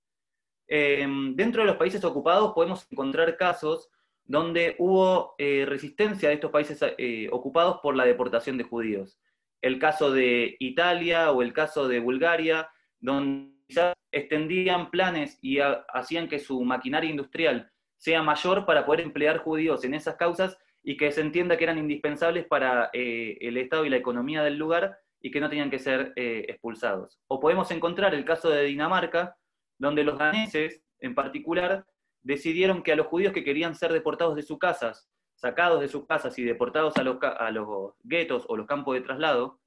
Eh, 0.66 1.06
dentro 1.34 1.62
de 1.62 1.68
los 1.68 1.76
países 1.76 2.02
ocupados 2.04 2.52
podemos 2.54 2.90
encontrar 2.90 3.36
casos 3.36 3.88
donde 4.32 4.76
hubo 4.78 5.34
eh, 5.36 5.66
resistencia 5.68 6.30
de 6.30 6.36
estos 6.36 6.50
países 6.50 6.82
ocupados 7.30 7.80
por 7.82 7.94
la 7.94 8.06
deportación 8.06 8.56
de 8.56 8.64
judíos. 8.64 9.20
El 9.60 9.78
caso 9.78 10.10
de 10.10 10.56
Italia 10.58 11.30
o 11.32 11.42
el 11.42 11.52
caso 11.52 11.86
de 11.86 12.00
Bulgaria, 12.00 12.70
donde 12.98 13.52
quizás 13.68 13.94
extendían 14.10 14.90
planes 14.90 15.38
y 15.42 15.58
hacían 15.60 16.28
que 16.28 16.38
su 16.38 16.64
maquinaria 16.64 17.10
industrial 17.10 17.70
sea 17.98 18.22
mayor 18.22 18.64
para 18.64 18.86
poder 18.86 19.02
emplear 19.02 19.36
judíos 19.36 19.84
en 19.84 19.92
esas 19.92 20.16
causas 20.16 20.56
y 20.82 20.96
que 20.96 21.12
se 21.12 21.20
entienda 21.20 21.58
que 21.58 21.64
eran 21.64 21.76
indispensables 21.76 22.46
para 22.46 22.88
el 22.94 23.56
Estado 23.58 23.84
y 23.84 23.90
la 23.90 23.98
economía 23.98 24.42
del 24.42 24.56
lugar 24.56 24.98
y 25.20 25.30
que 25.30 25.40
no 25.40 25.48
tenían 25.50 25.70
que 25.70 25.78
ser 25.78 26.14
eh, 26.16 26.46
expulsados. 26.48 27.20
O 27.28 27.38
podemos 27.38 27.70
encontrar 27.70 28.14
el 28.14 28.24
caso 28.24 28.48
de 28.48 28.64
Dinamarca, 28.64 29.36
donde 29.78 30.04
los 30.04 30.18
daneses, 30.18 30.82
en 31.00 31.14
particular, 31.14 31.86
decidieron 32.22 32.82
que 32.82 32.92
a 32.92 32.96
los 32.96 33.06
judíos 33.06 33.32
que 33.32 33.44
querían 33.44 33.74
ser 33.74 33.92
deportados 33.92 34.36
de 34.36 34.42
sus 34.42 34.58
casas, 34.58 35.08
sacados 35.34 35.80
de 35.80 35.88
sus 35.88 36.06
casas 36.06 36.38
y 36.38 36.44
deportados 36.44 36.96
a 36.96 37.02
los, 37.02 37.18
a 37.22 37.50
los 37.50 37.94
guetos 38.02 38.44
o 38.48 38.56
los 38.56 38.66
campos 38.66 38.94
de 38.94 39.00
traslado, 39.00 39.60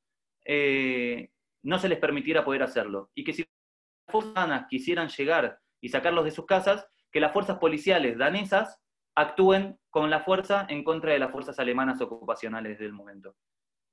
eh, 0.46 1.32
no 1.64 1.80
se 1.80 1.90
les 1.90 2.00
permitiera 2.00 2.46
poder 2.46 2.64
hacerlo. 2.64 3.12
Y 3.16 3.24
que 3.24 3.34
si 3.34 3.42
las 3.42 4.12
fuerzas 4.12 4.66
quisieran 4.70 5.10
llegar 5.10 5.60
y 5.82 5.90
sacarlos 5.90 6.24
de 6.26 6.32
sus 6.32 6.46
casas, 6.46 6.88
que 7.12 7.20
las 7.20 7.34
fuerzas 7.34 7.58
policiales 7.58 8.18
danesas 8.18 8.80
actúen 9.16 9.80
con 9.90 10.10
la 10.10 10.22
fuerza 10.22 10.66
en 10.70 10.84
contra 10.84 11.14
de 11.14 11.20
las 11.20 11.32
fuerzas 11.32 11.60
alemanas 11.60 12.02
ocupacionales 12.02 12.80
del 12.80 12.94
momento. 12.94 13.36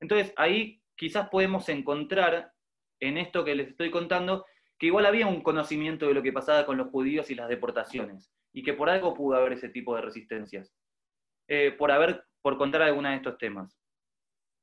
Entonces, 0.00 0.32
ahí 0.36 0.82
quizás 0.96 1.28
podemos 1.28 1.68
encontrar 1.68 2.52
en 3.00 3.18
esto 3.18 3.44
que 3.44 3.54
les 3.54 3.68
estoy 3.68 3.90
contando 3.90 4.44
que 4.78 4.86
igual 4.86 5.06
había 5.06 5.26
un 5.26 5.42
conocimiento 5.42 6.08
de 6.08 6.14
lo 6.14 6.22
que 6.22 6.32
pasaba 6.32 6.66
con 6.66 6.76
los 6.76 6.90
judíos 6.90 7.30
y 7.30 7.36
las 7.36 7.48
deportaciones, 7.48 8.32
y 8.52 8.62
que 8.62 8.74
por 8.74 8.90
algo 8.90 9.14
pudo 9.14 9.36
haber 9.36 9.54
ese 9.54 9.68
tipo 9.68 9.94
de 9.94 10.02
resistencias, 10.02 10.72
eh, 11.48 11.72
por, 11.72 11.90
haber, 11.90 12.24
por 12.42 12.58
contar 12.58 12.82
alguna 12.82 13.10
de 13.10 13.16
estos 13.16 13.38
temas. 13.38 13.76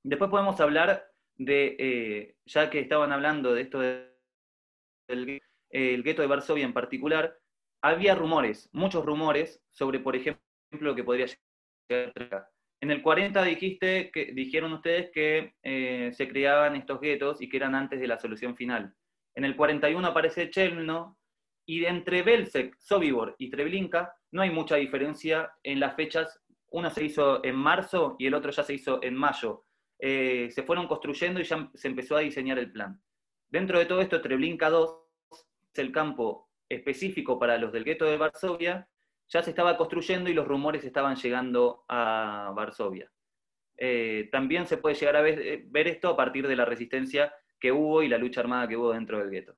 Después 0.03 0.29
podemos 0.29 0.59
hablar 0.59 1.11
de, 1.37 1.75
eh, 1.79 2.35
ya 2.45 2.69
que 2.69 2.79
estaban 2.79 3.11
hablando 3.11 3.53
de 3.53 3.61
esto 3.61 3.79
del 3.79 5.41
el 5.71 6.03
gueto 6.03 6.21
de 6.21 6.27
Varsovia 6.27 6.65
en 6.65 6.73
particular, 6.73 7.37
había 7.83 8.15
rumores, 8.15 8.69
muchos 8.73 9.05
rumores 9.05 9.61
sobre, 9.69 9.99
por 9.99 10.15
ejemplo, 10.15 10.41
lo 10.71 10.95
que 10.95 11.03
podría 11.03 11.27
llegar 11.87 12.49
en 12.81 12.91
el 12.91 13.01
40 13.01 13.43
dijiste 13.43 14.09
que, 14.11 14.31
dijeron 14.33 14.71
ustedes 14.73 15.11
que 15.11 15.53
eh, 15.63 16.11
se 16.13 16.27
creaban 16.29 16.75
estos 16.75 17.01
guetos 17.01 17.41
y 17.41 17.49
que 17.49 17.57
eran 17.57 17.75
antes 17.75 17.99
de 17.99 18.07
la 18.07 18.19
solución 18.19 18.55
final. 18.55 18.93
En 19.35 19.43
el 19.43 19.55
41 19.55 20.07
aparece 20.07 20.49
Chelmno, 20.49 21.18
y 21.69 21.85
entre 21.85 22.23
Belzec, 22.23 22.75
Sobibor 22.79 23.35
y 23.37 23.51
Treblinka 23.51 24.11
no 24.31 24.41
hay 24.41 24.49
mucha 24.49 24.77
diferencia 24.77 25.51
en 25.61 25.79
las 25.79 25.95
fechas. 25.95 26.41
Uno 26.71 26.89
se 26.89 27.03
hizo 27.03 27.45
en 27.45 27.55
marzo 27.55 28.15
y 28.17 28.25
el 28.25 28.33
otro 28.33 28.49
ya 28.49 28.63
se 28.63 28.73
hizo 28.73 29.03
en 29.03 29.13
mayo. 29.13 29.65
Eh, 29.99 30.49
se 30.51 30.63
fueron 30.63 30.87
construyendo 30.87 31.39
y 31.39 31.43
ya 31.43 31.69
se 31.75 31.87
empezó 31.87 32.17
a 32.17 32.21
diseñar 32.21 32.57
el 32.57 32.71
plan. 32.71 32.99
Dentro 33.49 33.77
de 33.77 33.85
todo 33.85 34.01
esto, 34.01 34.19
Treblinka 34.19 34.71
2 34.71 34.97
es 35.31 35.79
el 35.79 35.91
campo 35.91 36.49
específico 36.67 37.37
para 37.37 37.59
los 37.59 37.71
del 37.71 37.83
gueto 37.83 38.05
de 38.05 38.17
Varsovia 38.17 38.87
ya 39.27 39.43
se 39.43 39.51
estaba 39.51 39.77
construyendo 39.77 40.29
y 40.29 40.33
los 40.33 40.47
rumores 40.47 40.83
estaban 40.83 41.15
llegando 41.17 41.85
a 41.87 42.51
Varsovia. 42.55 43.11
Eh, 43.77 44.27
también 44.31 44.65
se 44.65 44.77
puede 44.77 44.95
llegar 44.95 45.17
a 45.17 45.21
ver, 45.21 45.87
esto 45.87 46.09
a 46.09 46.17
partir 46.17 46.47
de 46.47 46.55
la 46.55 46.65
resistencia 46.65 47.31
que 47.59 47.71
hubo 47.71 48.01
y 48.01 48.07
la 48.07 48.17
lucha 48.17 48.41
armada 48.41 48.67
que 48.67 48.75
hubo 48.75 48.91
dentro 48.91 49.19
del 49.19 49.29
gueto. 49.29 49.55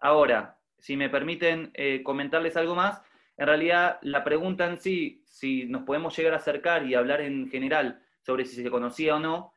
Ahora, 0.00 0.58
si 0.78 0.96
me 0.96 1.10
permiten 1.10 1.70
eh, 1.74 2.02
comentarles 2.02 2.56
algo 2.56 2.74
más, 2.74 3.02
en 3.36 3.46
realidad 3.46 3.98
la 4.02 4.24
pregunta 4.24 4.66
en 4.66 4.78
sí, 4.78 5.22
si 5.26 5.64
nos 5.66 5.82
podemos 5.82 6.16
llegar 6.16 6.34
a 6.34 6.38
acercar 6.38 6.86
y 6.86 6.94
hablar 6.94 7.20
en 7.20 7.48
general 7.50 8.02
sobre 8.22 8.44
si 8.44 8.62
se 8.62 8.70
conocía 8.70 9.16
o 9.16 9.18
no, 9.18 9.52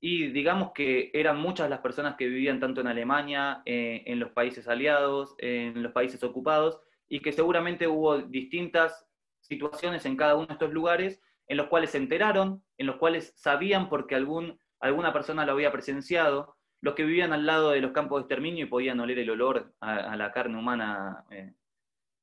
y 0.00 0.28
digamos 0.28 0.72
que 0.72 1.10
eran 1.12 1.38
muchas 1.38 1.68
las 1.68 1.80
personas 1.80 2.14
que 2.16 2.28
vivían 2.28 2.60
tanto 2.60 2.80
en 2.80 2.86
Alemania, 2.86 3.62
eh, 3.64 4.04
en 4.06 4.20
los 4.20 4.30
países 4.30 4.68
aliados, 4.68 5.34
en 5.38 5.82
los 5.82 5.92
países 5.92 6.22
ocupados, 6.22 6.80
y 7.08 7.20
que 7.20 7.32
seguramente 7.32 7.88
hubo 7.88 8.18
distintas 8.18 9.06
situaciones 9.40 10.04
en 10.06 10.16
cada 10.16 10.36
uno 10.36 10.46
de 10.46 10.52
estos 10.52 10.72
lugares 10.72 11.20
en 11.48 11.56
los 11.56 11.66
cuales 11.66 11.90
se 11.90 11.98
enteraron, 11.98 12.62
en 12.76 12.86
los 12.86 12.96
cuales 12.96 13.32
sabían 13.36 13.88
porque 13.88 14.14
algún, 14.14 14.60
alguna 14.80 15.12
persona 15.12 15.46
lo 15.46 15.52
había 15.52 15.72
presenciado, 15.72 16.57
los 16.80 16.94
que 16.94 17.04
vivían 17.04 17.32
al 17.32 17.46
lado 17.46 17.70
de 17.70 17.80
los 17.80 17.92
campos 17.92 18.18
de 18.18 18.22
exterminio 18.22 18.64
y 18.66 18.68
podían 18.68 19.00
oler 19.00 19.18
el 19.18 19.30
olor 19.30 19.72
a, 19.80 20.16
la 20.16 20.32
carne 20.32 20.58
humana. 20.58 21.24
Eh. 21.30 21.52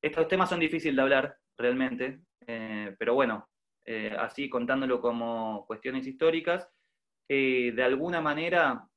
Estos 0.00 0.28
temas 0.28 0.48
son 0.48 0.60
difíciles 0.60 0.96
de 0.96 1.02
hablar, 1.02 1.38
realmente, 1.56 2.20
eh, 2.46 2.94
pero 2.98 3.14
bueno, 3.14 3.48
eh, 3.84 4.14
así 4.18 4.48
contándolo 4.48 5.00
como 5.00 5.64
cuestiones 5.66 6.06
históricas, 6.06 6.68
de 7.28 7.82
alguna 7.82 8.20
manera 8.20 8.88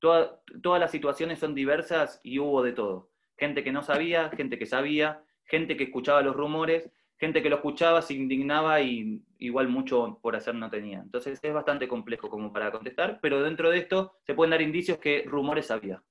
todas 0.00 0.80
las 0.80 0.90
situaciones 0.90 1.38
son 1.38 1.54
diversas 1.54 2.20
y 2.22 2.38
hubo 2.38 2.62
de 2.62 2.72
todo. 2.72 3.10
Gente 3.38 3.64
que 3.64 3.72
no 3.72 3.82
sabía, 3.82 4.28
gente 4.30 4.58
que 4.58 4.66
sabía, 4.66 5.22
gente 5.44 5.76
que 5.76 5.84
escuchaba 5.84 6.22
los 6.22 6.36
rumores, 6.36 6.90
gente 7.20 7.42
que 7.42 7.50
lo 7.50 7.56
escuchaba, 7.56 8.00
se 8.00 8.14
indignaba 8.14 8.80
y 8.80 9.22
igual 9.38 9.68
mucho 9.68 10.18
por 10.22 10.34
hacer 10.34 10.54
no 10.54 10.70
tenía. 10.70 11.00
Entonces 11.00 11.38
es 11.42 11.52
bastante 11.52 11.86
complejo 11.86 12.30
como 12.30 12.50
para 12.50 12.72
contestar, 12.72 13.18
pero 13.20 13.42
dentro 13.42 13.68
de 13.70 13.78
esto 13.78 14.16
se 14.26 14.34
pueden 14.34 14.52
dar 14.52 14.62
indicios 14.62 14.98
que 14.98 15.24
rumores 15.26 15.70
había. 15.70 16.02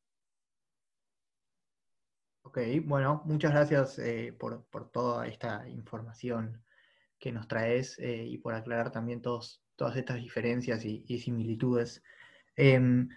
Ok, 2.43 2.59
bueno, 2.83 3.23
muchas 3.25 3.51
gracias 3.51 3.97
eh, 3.99 4.33
por, 4.37 4.63
toda 4.91 5.27
esta 5.27 5.67
información 5.67 6.63
que 7.17 7.31
nos 7.31 7.47
traes 7.47 7.97
eh, 7.99 8.25
y 8.27 8.37
por 8.37 8.53
aclarar 8.53 8.91
también 8.91 9.21
todos, 9.21 9.63
todas 9.75 9.97
estas 9.97 10.17
diferencias 10.17 10.85
y, 10.85 11.19
similitudes. 11.19 12.03
Em, 12.55 13.09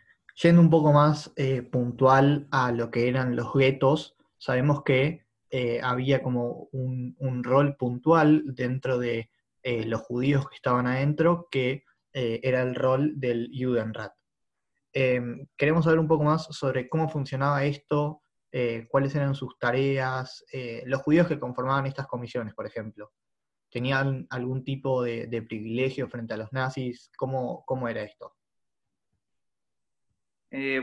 yendo 0.43 0.63
un 0.63 0.71
poco 0.71 0.93
más 0.93 1.31
eh, 1.37 1.63
puntual 1.63 2.49
a 2.51 2.73
lo 2.73 2.91
que 2.91 3.09
eran 3.09 3.37
los 3.37 3.53
guetos, 3.53 4.17
sabemos 4.39 4.83
que 4.83 5.22
eh, 5.55 5.81
había 5.83 6.23
como 6.23 6.71
un, 6.73 7.45
rol 7.45 7.77
puntual 7.77 8.43
dentro 8.47 8.99
de 8.99 9.31
eh, 9.63 9.85
los 9.85 10.01
judíos 10.01 10.49
que 10.49 10.57
estaban 10.57 10.87
adentro, 10.87 11.49
que 11.51 11.85
eh, 12.15 12.41
era 12.43 12.63
el 12.63 12.75
rol 12.75 13.21
del 13.21 13.51
Judenrat. 13.53 14.15
Em, 14.95 15.47
queremos 15.59 15.85
saber 15.85 15.99
un 15.99 16.09
poco 16.09 16.25
más 16.25 16.45
sobre 16.47 16.89
cómo 16.89 17.07
funcionaba 17.11 17.65
esto, 17.65 18.23
cuáles 18.89 19.15
eran 19.15 19.35
sus 19.35 19.59
tareas, 19.59 20.45
los 20.85 21.01
judíos 21.01 21.27
que 21.27 21.39
conformaban 21.39 21.87
estas 21.87 22.07
comisiones, 22.07 22.53
por 22.55 22.67
ejemplo. 22.67 23.11
¿Tenían 23.71 24.27
algún 24.29 24.63
tipo 24.63 25.03
de, 25.03 25.45
privilegio 25.49 26.07
frente 26.07 26.35
a 26.35 26.37
los 26.37 26.53
nazis? 26.53 27.11
¿Cómo, 27.17 27.65
cómo 27.65 27.89
era 27.89 28.03
esto? 28.03 28.35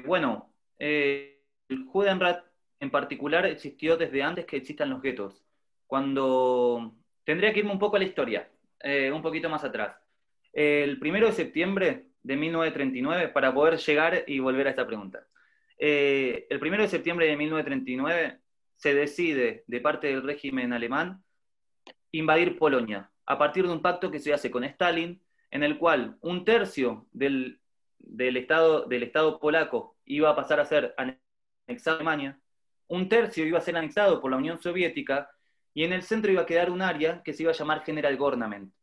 bueno, 0.08 0.52
el 0.80 1.86
Judenrat 1.92 2.49
en 2.80 2.92
particular 2.92 3.46
existió 3.46 3.98
desde 3.98 4.24
antes 4.24 4.46
que 4.46 4.58
existan 4.58 4.90
los 4.90 5.02
guetos. 5.02 5.44
Cuando 5.88 6.96
tendría 7.24 7.54
que 7.54 7.60
irme 7.60 7.72
un 7.72 7.80
poco 7.80 7.96
a 7.96 8.00
la 8.00 8.06
historia, 8.06 8.50
eh, 8.82 9.12
un 9.12 9.22
poquito 9.22 9.50
más 9.50 9.64
atrás. 9.64 9.98
El 10.54 11.00
primero 11.00 11.28
de 11.28 11.34
septiembre 11.34 12.08
de 12.24 12.36
1939, 12.36 13.30
para 13.30 13.54
poder 13.54 13.78
llegar 13.78 14.24
y 14.28 14.40
volver 14.40 14.68
a 14.68 14.72
esta 14.72 14.88
pregunta. 14.88 15.26
Eh, 15.78 16.48
el 16.50 16.60
primero 16.60 16.84
de 16.84 16.90
septiembre 16.90 17.28
de 17.28 17.38
1939 17.38 18.40
se 18.76 18.94
decide 18.94 19.64
de 19.68 19.82
parte 19.82 20.08
del 20.08 20.24
régimen 20.24 20.74
alemán 20.74 21.24
invadir 22.12 22.58
Polonia, 22.58 23.12
a 23.26 23.38
partir 23.38 23.66
de 23.66 23.74
un 23.74 23.82
pacto 23.82 24.12
que 24.12 24.20
se 24.20 24.34
hace 24.34 24.52
con 24.52 24.64
Stalin, 24.64 25.22
en 25.52 25.64
el 25.64 25.78
cual 25.78 26.18
un 26.22 26.44
tercio 26.46 27.08
del, 27.12 27.60
del, 28.00 28.38
estado, 28.38 28.86
del 28.86 29.04
Estado 29.04 29.40
polaco 29.40 29.96
iba 30.06 30.30
a 30.30 30.36
pasar 30.36 30.60
a 30.60 30.66
ser 30.66 30.96
anexado 30.98 31.98
a 31.98 32.00
Alemania, 32.00 32.40
un 32.90 33.08
tercio 33.08 33.46
iba 33.46 33.58
a 33.58 33.62
ser 33.62 33.78
anexado 33.78 34.20
por 34.20 34.32
la 34.32 34.38
Unión 34.38 34.62
Soviética 34.62 35.30
y 35.74 35.84
en 35.84 35.94
el 35.94 36.04
centro 36.04 36.32
iba 36.32 36.42
a 36.42 36.46
quedar 36.46 36.70
un 36.70 36.82
área 36.82 37.22
que 37.24 37.34
se 37.34 37.44
iba 37.44 37.52
a 37.52 37.56
llamar 37.56 37.84
General 37.84 38.16
Government. 38.18 38.74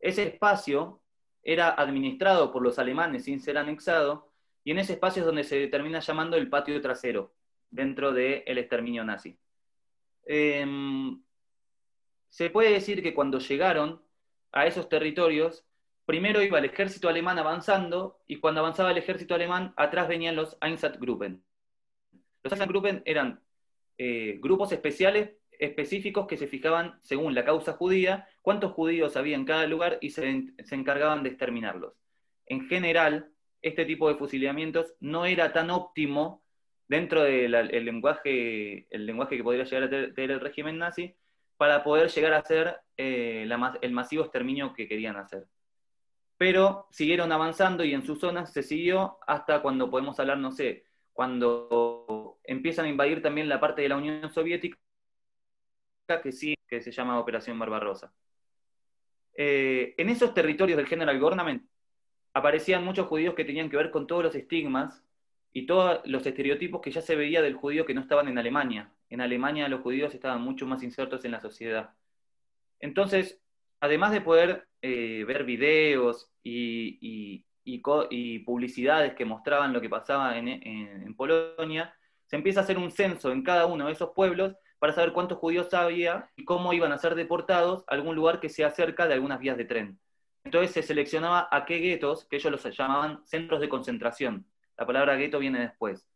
Ese 0.00 0.24
espacio 0.24 1.00
era 1.42 1.70
administrado 1.70 2.52
por 2.52 2.62
los 2.62 2.78
alemanes 2.78 3.24
sin 3.24 3.40
ser 3.40 3.58
anexado 3.58 4.32
y 4.64 4.70
en 4.72 4.78
ese 4.78 4.94
espacio 4.94 5.22
es 5.22 5.26
donde 5.26 5.44
se 5.44 5.66
termina 5.68 6.00
llamando 6.00 6.36
el 6.36 6.48
patio 6.48 6.80
trasero, 6.80 7.34
dentro 7.70 8.12
del 8.12 8.58
exterminio 8.58 9.04
nazi. 9.04 9.38
Em, 10.24 11.22
se 12.28 12.50
puede 12.50 12.72
decir 12.72 13.02
que 13.02 13.14
cuando 13.14 13.38
llegaron 13.38 14.02
a 14.52 14.66
esos 14.66 14.88
territorios, 14.88 15.64
primero 16.06 16.42
iba 16.42 16.58
el 16.58 16.64
ejército 16.64 17.08
alemán 17.08 17.38
avanzando 17.38 18.20
y 18.26 18.40
cuando 18.40 18.60
avanzaba 18.60 18.90
el 18.90 18.98
ejército 18.98 19.34
alemán, 19.34 19.72
atrás 19.76 20.08
venían 20.08 20.36
los 20.36 20.56
Einsatzgruppen, 20.60 21.42
los 22.48 22.52
Einsatzgruppen 22.52 23.02
eran 23.04 23.40
eh, 23.98 24.38
grupos 24.40 24.72
especiales 24.72 25.30
específicos 25.58 26.26
que 26.26 26.36
se 26.36 26.46
fijaban, 26.46 26.98
según 27.02 27.34
la 27.34 27.44
causa 27.44 27.72
judía, 27.72 28.28
cuántos 28.42 28.72
judíos 28.72 29.16
había 29.16 29.36
en 29.36 29.44
cada 29.44 29.66
lugar 29.66 29.98
y 30.00 30.10
se, 30.10 30.46
encargaban 30.70 31.22
de 31.22 31.30
exterminarlos. 31.30 31.94
En 32.46 32.68
general, 32.68 33.30
este 33.60 33.84
tipo 33.84 34.08
de 34.08 34.14
fusilamientos 34.14 34.94
no 35.00 35.26
era 35.26 35.52
tan 35.52 35.70
óptimo 35.70 36.42
dentro 36.86 37.22
del 37.22 37.50
lenguaje, 37.84 38.86
el 38.90 39.04
lenguaje 39.04 39.36
que 39.36 39.42
podría 39.42 39.64
llegar 39.64 39.84
a 39.84 39.90
tener 39.90 40.30
el 40.30 40.40
régimen 40.40 40.78
nazi 40.78 41.14
para 41.56 41.82
poder 41.82 42.08
llegar 42.08 42.32
a 42.32 42.38
hacer 42.38 42.76
eh, 42.96 43.46
el 43.82 43.92
masivo 43.92 44.22
exterminio 44.22 44.72
que 44.72 44.88
querían 44.88 45.16
hacer. 45.16 45.44
Pero 46.38 46.86
siguieron 46.90 47.32
avanzando 47.32 47.84
y 47.84 47.92
en 47.92 48.04
sus 48.04 48.20
zonas 48.20 48.52
se 48.52 48.62
siguió 48.62 49.18
hasta 49.26 49.60
cuando 49.60 49.90
podemos 49.90 50.18
hablar, 50.20 50.38
no 50.38 50.52
sé, 50.52 50.84
cuando 51.12 52.27
empiezan 52.48 52.86
a 52.86 52.88
invadir 52.88 53.22
también 53.22 53.48
la 53.48 53.60
parte 53.60 53.82
de 53.82 53.90
la 53.90 53.96
Unión 53.96 54.28
Soviética, 54.30 54.76
que 56.22 56.32
sí, 56.32 56.54
que 56.66 56.80
se 56.80 56.90
llama 56.90 57.20
Operación 57.20 57.58
Barbarosa. 57.58 58.12
Eh, 59.34 59.94
en 59.96 60.08
esos 60.08 60.34
territorios 60.34 60.76
del 60.76 60.88
General 60.88 61.18
Government 61.20 61.62
aparecían 62.32 62.84
muchos 62.84 63.06
judíos 63.06 63.34
que 63.34 63.44
tenían 63.44 63.70
que 63.70 63.76
ver 63.76 63.90
con 63.90 64.06
todos 64.06 64.24
los 64.24 64.34
estigmas 64.34 65.04
y 65.52 65.66
todos 65.66 66.00
los 66.06 66.26
estereotipos 66.26 66.80
que 66.80 66.90
ya 66.90 67.02
se 67.02 67.16
veía 67.16 67.42
del 67.42 67.54
judío 67.54 67.86
que 67.86 67.94
no 67.94 68.00
estaban 68.00 68.28
en 68.28 68.38
Alemania. 68.38 68.92
En 69.10 69.20
Alemania 69.20 69.68
los 69.68 69.82
judíos 69.82 70.14
estaban 70.14 70.42
mucho 70.42 70.66
más 70.66 70.82
insertos 70.82 71.24
en 71.24 71.32
la 71.32 71.40
sociedad. 71.40 71.94
Entonces, 72.80 73.40
además 73.80 74.12
de 74.12 74.20
poder 74.20 74.68
eh, 74.82 75.24
ver 75.26 75.44
videos 75.44 76.30
y, 76.42 77.44
publicidades 78.44 79.14
que 79.14 79.24
mostraban 79.24 79.72
lo 79.72 79.80
que 79.80 79.90
pasaba 79.90 80.38
en, 80.38 81.14
Polonia, 81.14 81.94
se 82.28 82.36
empieza 82.36 82.60
a 82.60 82.62
hacer 82.62 82.78
un 82.78 82.90
censo 82.90 83.32
en 83.32 83.42
cada 83.42 83.66
uno 83.66 83.86
de 83.86 83.92
esos 83.92 84.10
pueblos 84.10 84.54
para 84.78 84.92
saber 84.92 85.12
cuántos 85.12 85.38
judíos 85.38 85.72
había 85.74 86.30
y 86.36 86.44
cómo 86.44 86.72
iban 86.72 86.92
a 86.92 86.98
ser 86.98 87.14
deportados 87.14 87.84
a 87.88 87.94
algún 87.94 88.14
lugar 88.14 88.38
que 88.38 88.48
sea 88.48 88.70
cerca 88.70 89.08
de 89.08 89.14
algunas 89.14 89.40
vías 89.40 89.56
de 89.56 89.64
tren. 89.64 89.98
Entonces 90.44 90.70
se 90.70 90.82
seleccionaba 90.82 91.48
a 91.50 91.64
qué 91.64 91.78
guetos, 91.78 92.26
que 92.26 92.36
ellos 92.36 92.52
los 92.52 92.76
llamaban 92.76 93.26
centros 93.26 93.60
de 93.60 93.68
concentración. 93.68 94.46
La 94.76 94.86
palabra 94.86 95.16
gueto 95.16 95.38
viene 95.38 95.60
después. 95.60 96.06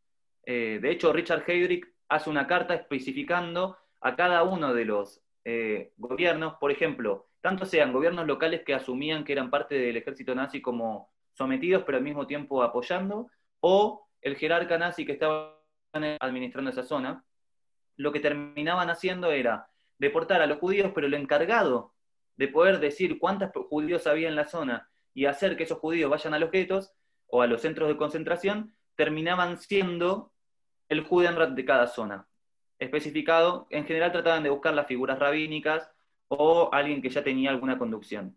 Eh, 0.45 0.78
de 0.81 0.90
hecho, 0.90 1.12
Richard 1.12 1.45
Heydrich 1.47 1.87
hace 2.09 2.31
una 2.31 2.47
carta 2.47 2.75
especificando 2.75 3.76
a 4.00 4.14
cada 4.14 4.42
uno 4.42 4.75
de 4.75 4.85
los 4.85 5.23
eh, 5.45 5.92
gobiernos, 5.97 6.54
por 6.61 6.71
ejemplo, 6.71 7.26
tanto 7.40 7.64
sean 7.64 7.92
gobiernos 7.92 8.26
locales 8.26 8.62
que 8.64 8.75
asumían 8.75 9.25
que 9.25 9.33
eran 9.33 9.50
parte 9.50 9.75
del 9.75 9.97
ejército 9.97 10.35
nazi 10.35 10.61
como 10.61 11.11
sometidos 11.33 11.83
pero 11.85 11.99
al 11.99 12.04
mismo 12.04 12.26
tiempo 12.26 12.62
apoyando, 12.62 13.28
o 13.61 14.07
el 14.21 14.37
jerarca 14.37 14.78
nazi 14.78 15.04
que 15.07 15.12
estaba 15.12 15.62
administrando 15.93 16.71
esa 16.71 16.83
zona, 16.83 17.25
lo 17.97 18.13
que 18.13 18.21
terminaban 18.21 18.91
haciendo 18.91 19.31
era 19.33 19.69
deportar 19.99 20.43
a 20.43 20.47
los 20.47 20.59
judíos, 20.59 20.93
pero 20.95 21.07
el 21.07 21.15
encargado 21.15 21.93
de 22.37 22.49
poder 22.49 22.81
decir 22.81 23.19
cuántos 23.19 23.51
judíos 23.69 24.07
había 24.07 24.29
en 24.29 24.37
la 24.37 24.47
zona 24.47 24.89
y 25.15 25.27
hacer 25.27 25.57
que 25.57 25.65
esos 25.65 25.79
judíos 25.79 26.11
vayan 26.11 26.35
a 26.35 26.39
los 26.39 26.51
guetos 26.51 26.93
o 27.27 27.43
a 27.43 27.47
los 27.47 27.61
centros 27.61 27.89
de 27.89 27.97
concentración, 27.97 28.75
terminaban 28.95 29.59
siendo 29.59 30.33
el 30.89 31.03
Judenrat 31.03 31.51
de 31.51 31.65
cada 31.65 31.87
zona. 31.87 32.27
Especificado, 32.79 33.67
en 33.71 33.87
general 33.87 34.13
trataban 34.13 34.43
de 34.43 34.51
buscar 34.51 34.75
las 34.75 34.87
figuras 34.87 35.19
rabínicas 35.19 35.91
o 36.29 36.71
alguien 36.73 37.01
que 37.01 37.11
ya 37.11 37.23
tenía 37.23 37.51
alguna 37.51 37.79
conducción. 37.79 38.37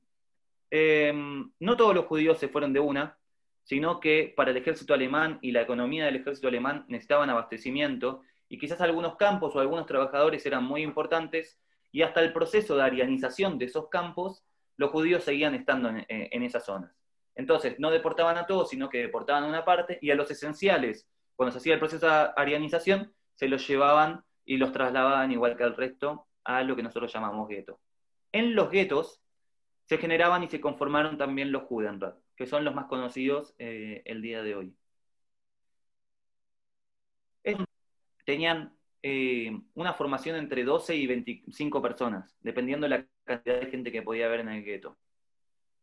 Em, 0.69 1.51
no 1.59 1.77
todos 1.77 1.95
los 1.95 2.05
judíos 2.05 2.37
se 2.37 2.49
fueron 2.49 2.73
de 2.73 2.79
una, 2.79 3.17
sino 3.65 3.99
que 3.99 4.31
para 4.37 4.51
el 4.51 4.57
ejército 4.57 4.93
alemán 4.93 5.39
y 5.41 5.51
la 5.51 5.63
economía 5.63 6.05
del 6.05 6.17
ejército 6.17 6.47
alemán 6.47 6.85
necesitaban 6.87 7.31
abastecimiento 7.31 8.21
y 8.47 8.59
quizás 8.59 8.79
algunos 8.79 9.17
campos 9.17 9.55
o 9.55 9.59
algunos 9.59 9.87
trabajadores 9.87 10.45
eran 10.45 10.63
muy 10.63 10.83
importantes 10.83 11.59
y 11.91 12.03
hasta 12.03 12.21
el 12.21 12.31
proceso 12.31 12.75
de 12.75 12.83
arianización 12.83 13.57
de 13.57 13.65
esos 13.65 13.89
campos, 13.89 14.45
los 14.77 14.91
judíos 14.91 15.23
seguían 15.23 15.55
estando 15.55 15.89
en, 15.89 16.43
esas 16.43 16.65
zonas. 16.65 16.91
Entonces, 17.33 17.79
no 17.79 17.89
deportaban 17.89 18.37
a 18.37 18.45
todos, 18.45 18.69
sino 18.69 18.87
que 18.87 18.99
deportaban 18.99 19.45
a 19.45 19.47
una 19.47 19.65
parte 19.65 19.97
y 20.01 20.11
a 20.11 20.15
los 20.15 20.29
esenciales, 20.29 21.07
cuando 21.35 21.51
se 21.51 21.57
hacía 21.57 21.73
el 21.73 21.79
proceso 21.79 22.05
de 22.05 22.29
arianización, 22.35 23.13
se 23.33 23.47
los 23.47 23.67
llevaban 23.67 24.23
y 24.45 24.57
los 24.57 24.71
trasladaban 24.71 25.31
igual 25.31 25.57
que 25.57 25.63
al 25.63 25.75
resto 25.75 26.27
a 26.43 26.61
lo 26.63 26.75
que 26.75 26.83
nosotros 26.83 27.11
llamamos 27.11 27.47
gueto. 27.47 27.79
En 28.31 28.53
los 28.53 28.69
guetos 28.69 29.21
se 29.85 29.97
generaban 29.97 30.43
y 30.43 30.49
se 30.49 30.61
conformaron 30.61 31.17
también 31.17 31.51
los 31.51 31.63
Judenrat, 31.63 32.15
que 32.35 32.45
son 32.45 32.65
los 32.65 32.75
más 32.75 32.85
conocidos 32.85 33.55
eh, 33.59 34.01
el 34.05 34.21
día 34.21 34.43
de 34.43 34.55
hoy. 34.55 34.75
Tenían 38.25 38.75
eh, 39.03 39.51
una 39.75 39.93
formación 39.93 40.35
entre 40.35 40.63
12 40.63 40.95
y 40.95 41.05
25 41.05 41.81
personas, 41.81 42.35
dependiendo 42.41 42.85
de 42.85 42.97
la 42.97 43.07
cantidad 43.23 43.59
de 43.61 43.67
gente 43.67 43.91
que 43.91 44.01
podía 44.01 44.25
haber 44.25 44.39
en 44.39 44.49
el 44.49 44.63
gueto. 44.63 44.97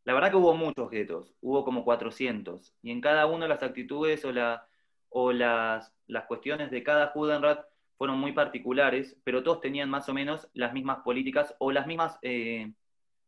La 0.05 0.15
verdad 0.15 0.31
que 0.31 0.37
hubo 0.37 0.55
muchos 0.55 0.91
guetos, 0.91 1.33
hubo 1.41 1.65
como 1.65 1.85
400, 1.85 2.75
y 2.83 2.91
en 2.91 3.01
cada 3.01 3.27
uno 3.27 3.47
las 3.47 3.63
actitudes 3.63 4.25
o, 4.25 4.33
la, 4.33 4.67
o 5.09 5.33
las, 5.33 5.95
las 6.09 6.25
cuestiones 6.25 6.73
de 6.73 6.83
cada 6.83 7.09
Judenrat 7.09 7.65
fueron 7.97 8.19
muy 8.19 8.33
particulares, 8.33 9.17
pero 9.23 9.45
todos 9.45 9.61
tenían 9.61 9.89
más 9.89 10.09
o 10.09 10.15
menos 10.15 10.49
las 10.55 10.73
mismas 10.73 10.99
políticas 11.05 11.55
o 11.59 11.71
las 11.71 11.87
mismas... 11.87 12.19
Eh, 12.23 12.73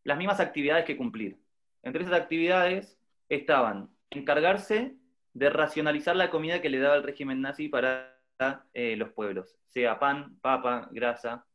las 0.04 0.18
mismas 0.18 0.38
actividades 0.38 0.84
que 0.84 0.96
cumplir. 0.96 1.38
Entre 1.82 2.02
esas 2.02 2.14
actividades 2.14 2.98
estaban 3.36 3.90
encargarse 4.10 4.96
de 5.32 5.50
racionalizar 5.50 6.16
la 6.16 6.30
comida 6.30 6.60
que 6.60 6.70
le 6.70 6.78
daba 6.78 6.96
el 6.96 7.02
régimen 7.02 7.40
nazi 7.40 7.68
para 7.68 8.14
eh, 8.72 8.96
los 8.96 9.10
pueblos, 9.10 9.56
sea 9.68 9.98
pan, 9.98 10.38
papa, 10.40 10.88
grasa. 10.92 11.46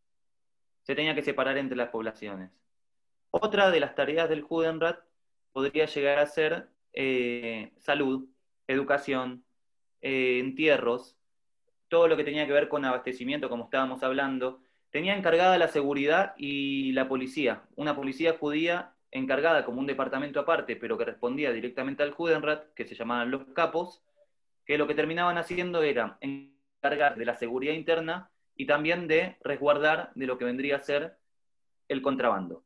Se 0.83 0.95
tenía 0.95 1.15
que 1.15 1.21
separar 1.21 1.57
entre 1.57 1.77
las 1.77 1.89
poblaciones. 1.89 2.51
Otra 3.31 3.69
de 3.69 3.79
las 3.79 3.95
tareas 3.95 4.29
del 4.29 4.41
Judenrat 4.41 4.99
podría 5.51 5.85
llegar 5.85 6.19
a 6.19 6.25
ser 6.25 6.69
eh, 6.93 7.71
salud, 7.77 8.27
educación, 8.67 9.43
eh, 10.01 10.39
entierros, 10.39 11.15
todo 11.89 12.07
lo 12.07 12.17
que 12.17 12.23
tenía 12.23 12.45
que 12.47 12.53
ver 12.53 12.69
con 12.69 12.85
abastecimiento, 12.85 13.49
como 13.49 13.65
estábamos 13.65 14.03
hablando. 14.03 14.61
Tenía 14.89 15.15
encargada 15.15 15.57
la 15.57 15.67
seguridad 15.67 16.33
y 16.37 16.91
la 16.93 17.07
policía, 17.07 17.63
una 17.75 17.95
policía 17.95 18.37
judía 18.39 18.93
encargada 19.11 19.65
como 19.65 19.79
un 19.79 19.87
departamento 19.87 20.39
aparte, 20.39 20.75
pero 20.75 20.97
que 20.97 21.05
respondía 21.05 21.51
directamente 21.51 22.03
al 22.03 22.11
Judenrat, 22.11 22.73
que 22.73 22.85
se 22.85 22.95
llamaban 22.95 23.31
los 23.31 23.45
capos, 23.53 24.03
que 24.65 24.77
lo 24.77 24.87
que 24.87 24.95
terminaban 24.95 25.37
haciendo 25.37 25.81
era 25.81 26.17
encargar 26.21 27.17
de 27.17 27.25
la 27.25 27.35
seguridad 27.35 27.73
interna 27.73 28.29
y 28.55 28.65
también 28.65 29.07
de 29.07 29.37
resguardar 29.41 30.11
de 30.15 30.27
lo 30.27 30.37
que 30.37 30.45
vendría 30.45 30.75
a 30.75 30.79
ser 30.79 31.17
el 31.87 32.01
contrabando. 32.01 32.63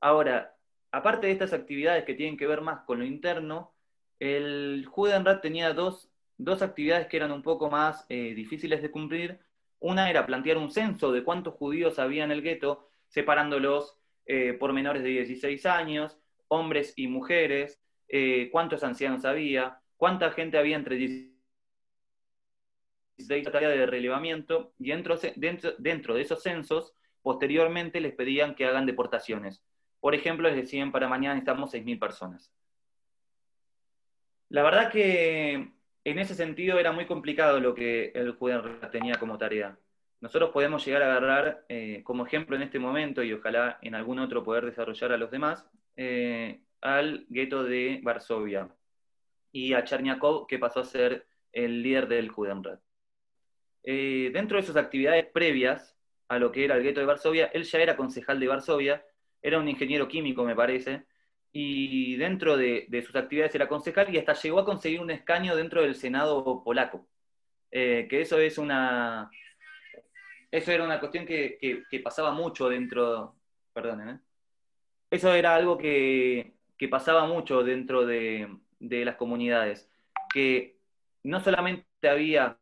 Ahora, 0.00 0.54
aparte 0.92 1.26
de 1.26 1.32
estas 1.32 1.52
actividades 1.52 2.04
que 2.04 2.14
tienen 2.14 2.36
que 2.36 2.46
ver 2.46 2.60
más 2.60 2.80
con 2.82 2.98
lo 2.98 3.04
interno, 3.04 3.72
el 4.20 4.86
Judenrat 4.88 5.42
tenía 5.42 5.72
dos, 5.72 6.10
actividades 6.60 7.06
que 7.08 7.16
eran 7.16 7.32
un 7.32 7.42
poco 7.42 7.70
más 7.70 8.06
eh, 8.08 8.34
difíciles 8.34 8.82
de 8.82 8.90
cumplir. 8.90 9.40
Una 9.80 10.10
era 10.10 10.26
plantear 10.26 10.58
un 10.58 10.70
censo 10.70 11.12
de 11.12 11.24
cuántos 11.24 11.54
judíos 11.54 11.98
había 11.98 12.24
en 12.24 12.30
el 12.30 12.42
gueto, 12.42 12.88
separándolos 13.08 13.98
eh, 14.26 14.52
por 14.54 14.72
menores 14.72 15.02
de 15.02 15.10
16 15.10 15.66
años, 15.66 16.18
hombres 16.48 16.92
y 16.96 17.08
mujeres, 17.08 17.80
eh, 18.08 18.48
cuántos 18.52 18.84
ancianos 18.84 19.24
había, 19.24 19.80
cuánta 19.96 20.30
gente 20.32 20.58
había 20.58 20.76
entre 20.76 20.96
16 20.96 21.32
tareas 23.50 23.72
de 23.72 23.86
relevamiento, 23.86 24.72
y 24.78 24.90
dentro, 24.90 25.18
dentro 25.78 26.14
de 26.14 26.22
esos 26.22 26.42
censos, 26.42 26.94
posteriormente 27.22 28.00
les 28.00 28.14
pedían 28.14 28.54
que 28.54 28.66
hagan 28.66 28.86
deportaciones. 28.86 29.62
Por 30.00 30.14
ejemplo, 30.14 30.48
les 30.48 30.56
decían 30.56 30.92
para 30.92 31.08
mañana 31.08 31.34
necesitamos 31.34 31.72
6.000 31.72 31.98
personas. 31.98 32.52
La 34.48 34.62
verdad 34.62 34.92
que 34.92 35.72
en 36.04 36.18
ese 36.18 36.34
sentido 36.36 36.78
era 36.78 36.92
muy 36.92 37.06
complicado 37.06 37.58
lo 37.58 37.74
que 37.74 38.12
el 38.14 38.32
juez 38.32 38.62
tenía 38.92 39.16
como 39.16 39.38
tarea. 39.38 39.76
Nosotros 40.20 40.50
podemos 40.50 40.84
llegar 40.84 41.02
a 41.02 41.10
agarrar 41.10 41.64
eh, 41.68 42.00
como 42.02 42.26
ejemplo 42.26 42.56
en 42.56 42.62
este 42.62 42.78
momento, 42.78 43.22
y 43.22 43.32
ojalá 43.32 43.78
en 43.82 43.94
algún 43.94 44.18
otro 44.18 44.42
poder 44.42 44.64
desarrollar 44.64 45.12
a 45.12 45.18
los 45.18 45.30
demás, 45.30 45.68
eh, 45.96 46.60
al 46.80 47.26
gueto 47.28 47.64
de 47.64 48.00
Varsovia 48.02 48.68
y 49.52 49.74
a 49.74 49.84
Cherniakov, 49.84 50.46
que 50.46 50.58
pasó 50.58 50.80
a 50.80 50.84
ser 50.84 51.26
el 51.52 51.82
líder 51.82 52.08
del 52.08 52.30
Judenrat. 52.30 52.80
Eh, 53.82 54.30
dentro 54.32 54.56
de 54.56 54.64
sus 54.64 54.76
actividades 54.76 55.26
previas 55.26 55.96
a 56.28 56.38
lo 56.38 56.50
que 56.50 56.64
era 56.64 56.76
el 56.76 56.82
gueto 56.82 57.00
de 57.00 57.06
Varsovia, 57.06 57.46
él 57.52 57.64
ya 57.64 57.78
era 57.78 57.96
concejal 57.96 58.40
de 58.40 58.48
Varsovia, 58.48 59.04
era 59.42 59.58
un 59.58 59.68
ingeniero 59.68 60.08
químico, 60.08 60.44
me 60.44 60.56
parece, 60.56 61.04
y 61.52 62.16
dentro 62.16 62.56
de, 62.56 62.88
sus 63.06 63.14
actividades 63.16 63.54
era 63.54 63.68
concejal 63.68 64.12
y 64.14 64.18
hasta 64.18 64.34
llegó 64.34 64.60
a 64.60 64.64
conseguir 64.64 65.00
un 65.00 65.10
escaño 65.10 65.54
dentro 65.56 65.82
del 65.82 65.94
Senado 65.94 66.62
polaco. 66.64 67.06
que 67.70 68.20
eso 68.20 68.38
es 68.38 68.58
una, 68.58 69.30
eso 70.50 70.72
era 70.72 70.84
una 70.84 71.00
cuestión 71.00 71.26
que, 71.26 71.82
pasaba 72.02 72.32
mucho 72.32 72.68
dentro, 72.68 73.34
perdonen, 73.72 74.08
¿eh? 74.08 74.20
eso 75.10 75.32
era 75.32 75.54
algo 75.54 75.78
que, 75.78 76.54
pasaba 76.90 77.26
mucho 77.26 77.62
dentro 77.62 78.06
de, 78.06 78.48
las 78.80 79.16
comunidades, 79.16 79.90
que 80.32 80.78
no 81.24 81.40
solamente 81.40 81.86
había, 82.08 82.58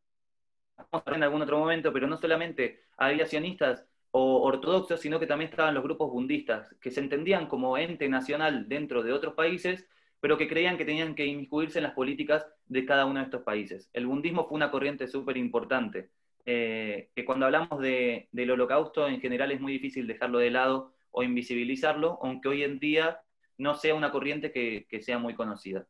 vamos 0.76 1.06
a 1.06 1.10
ver 1.10 1.14
en 1.16 1.22
algún 1.24 1.42
otro 1.42 1.58
momento, 1.58 1.92
pero 1.92 2.06
no 2.06 2.16
solamente 2.16 2.84
había 2.96 3.26
sionistas 3.26 3.86
o 4.10 4.42
ortodoxos, 4.42 5.00
sino 5.00 5.18
que 5.18 5.26
también 5.26 5.50
estaban 5.50 5.74
los 5.74 5.82
grupos 5.82 6.10
bundistas, 6.10 6.74
que 6.80 6.90
se 6.90 7.00
entendían 7.00 7.48
como 7.48 7.76
ente 7.76 8.08
nacional 8.08 8.68
dentro 8.68 9.02
de 9.02 9.12
otros 9.12 9.34
países, 9.34 9.88
pero 10.20 10.38
que 10.38 10.48
creían 10.48 10.78
que 10.78 10.84
tenían 10.84 11.14
que 11.14 11.26
inmiscuirse 11.26 11.80
en 11.80 11.82
las 11.84 11.94
políticas 11.94 12.46
de 12.66 12.86
cada 12.86 13.06
uno 13.06 13.18
de 13.18 13.24
estos 13.26 13.42
países. 13.42 13.90
El 13.92 14.06
bundismo 14.06 14.46
fue 14.46 14.56
una 14.56 14.70
corriente 14.70 15.08
súper 15.08 15.36
importante. 15.36 16.10
Eh, 16.46 17.10
que 17.14 17.24
cuando 17.24 17.46
hablamos 17.46 17.80
del 17.80 18.50
holocausto 18.50 19.08
en 19.08 19.20
general 19.20 19.50
es 19.50 19.60
muy 19.60 19.72
difícil 19.72 20.06
dejarlo 20.06 20.38
de 20.38 20.50
lado 20.50 20.92
o 21.10 21.22
invisibilizarlo, 21.22 22.18
aunque 22.22 22.48
hoy 22.48 22.64
en 22.64 22.78
día 22.78 23.20
no 23.56 23.74
sea 23.74 23.94
una 23.94 24.10
corriente 24.10 24.52
que, 24.52 25.02
sea 25.02 25.18
muy 25.18 25.34
conocida. 25.34 25.86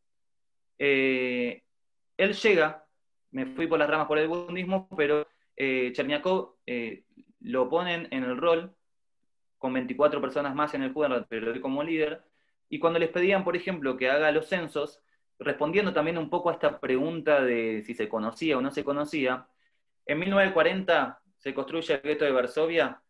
Eh, 0.78 1.62
él 2.16 2.34
llega, 2.34 2.84
me 3.30 3.46
fui 3.46 3.66
por 3.66 3.78
las 3.78 3.88
ramas 3.88 4.06
por 4.06 4.18
el 4.18 4.28
budismo, 4.28 4.88
pero 4.96 5.26
eh, 5.56 5.92
Cherniakov 5.94 6.56
eh, 6.66 7.04
lo 7.40 7.68
ponen 7.68 8.08
en 8.10 8.24
el 8.24 8.36
rol 8.36 8.74
con 9.58 9.72
24 9.72 10.20
personas 10.20 10.54
más 10.54 10.74
en 10.74 10.82
el 10.82 10.92
juego, 10.92 11.24
pero 11.28 11.58
como 11.60 11.82
líder, 11.82 12.22
y 12.68 12.78
cuando 12.78 12.98
les 12.98 13.08
pedían, 13.08 13.44
por 13.44 13.56
ejemplo, 13.56 13.96
que 13.96 14.10
haga 14.10 14.30
los 14.30 14.48
censos, 14.48 15.00
respondiendo 15.38 15.92
también 15.92 16.18
un 16.18 16.30
poco 16.30 16.50
a 16.50 16.54
esta 16.54 16.80
pregunta 16.80 17.42
de 17.42 17.82
si 17.82 17.94
se 17.94 18.08
conocía 18.08 18.58
o 18.58 18.60
no 18.60 18.70
se 18.70 18.84
conocía, 18.84 19.48
en 20.06 20.18
1940 20.18 21.20
se 21.38 21.54
construye 21.54 21.94
el 21.94 22.02
gueto 22.02 22.24
de 22.24 22.32
Varsovia, 22.32 23.02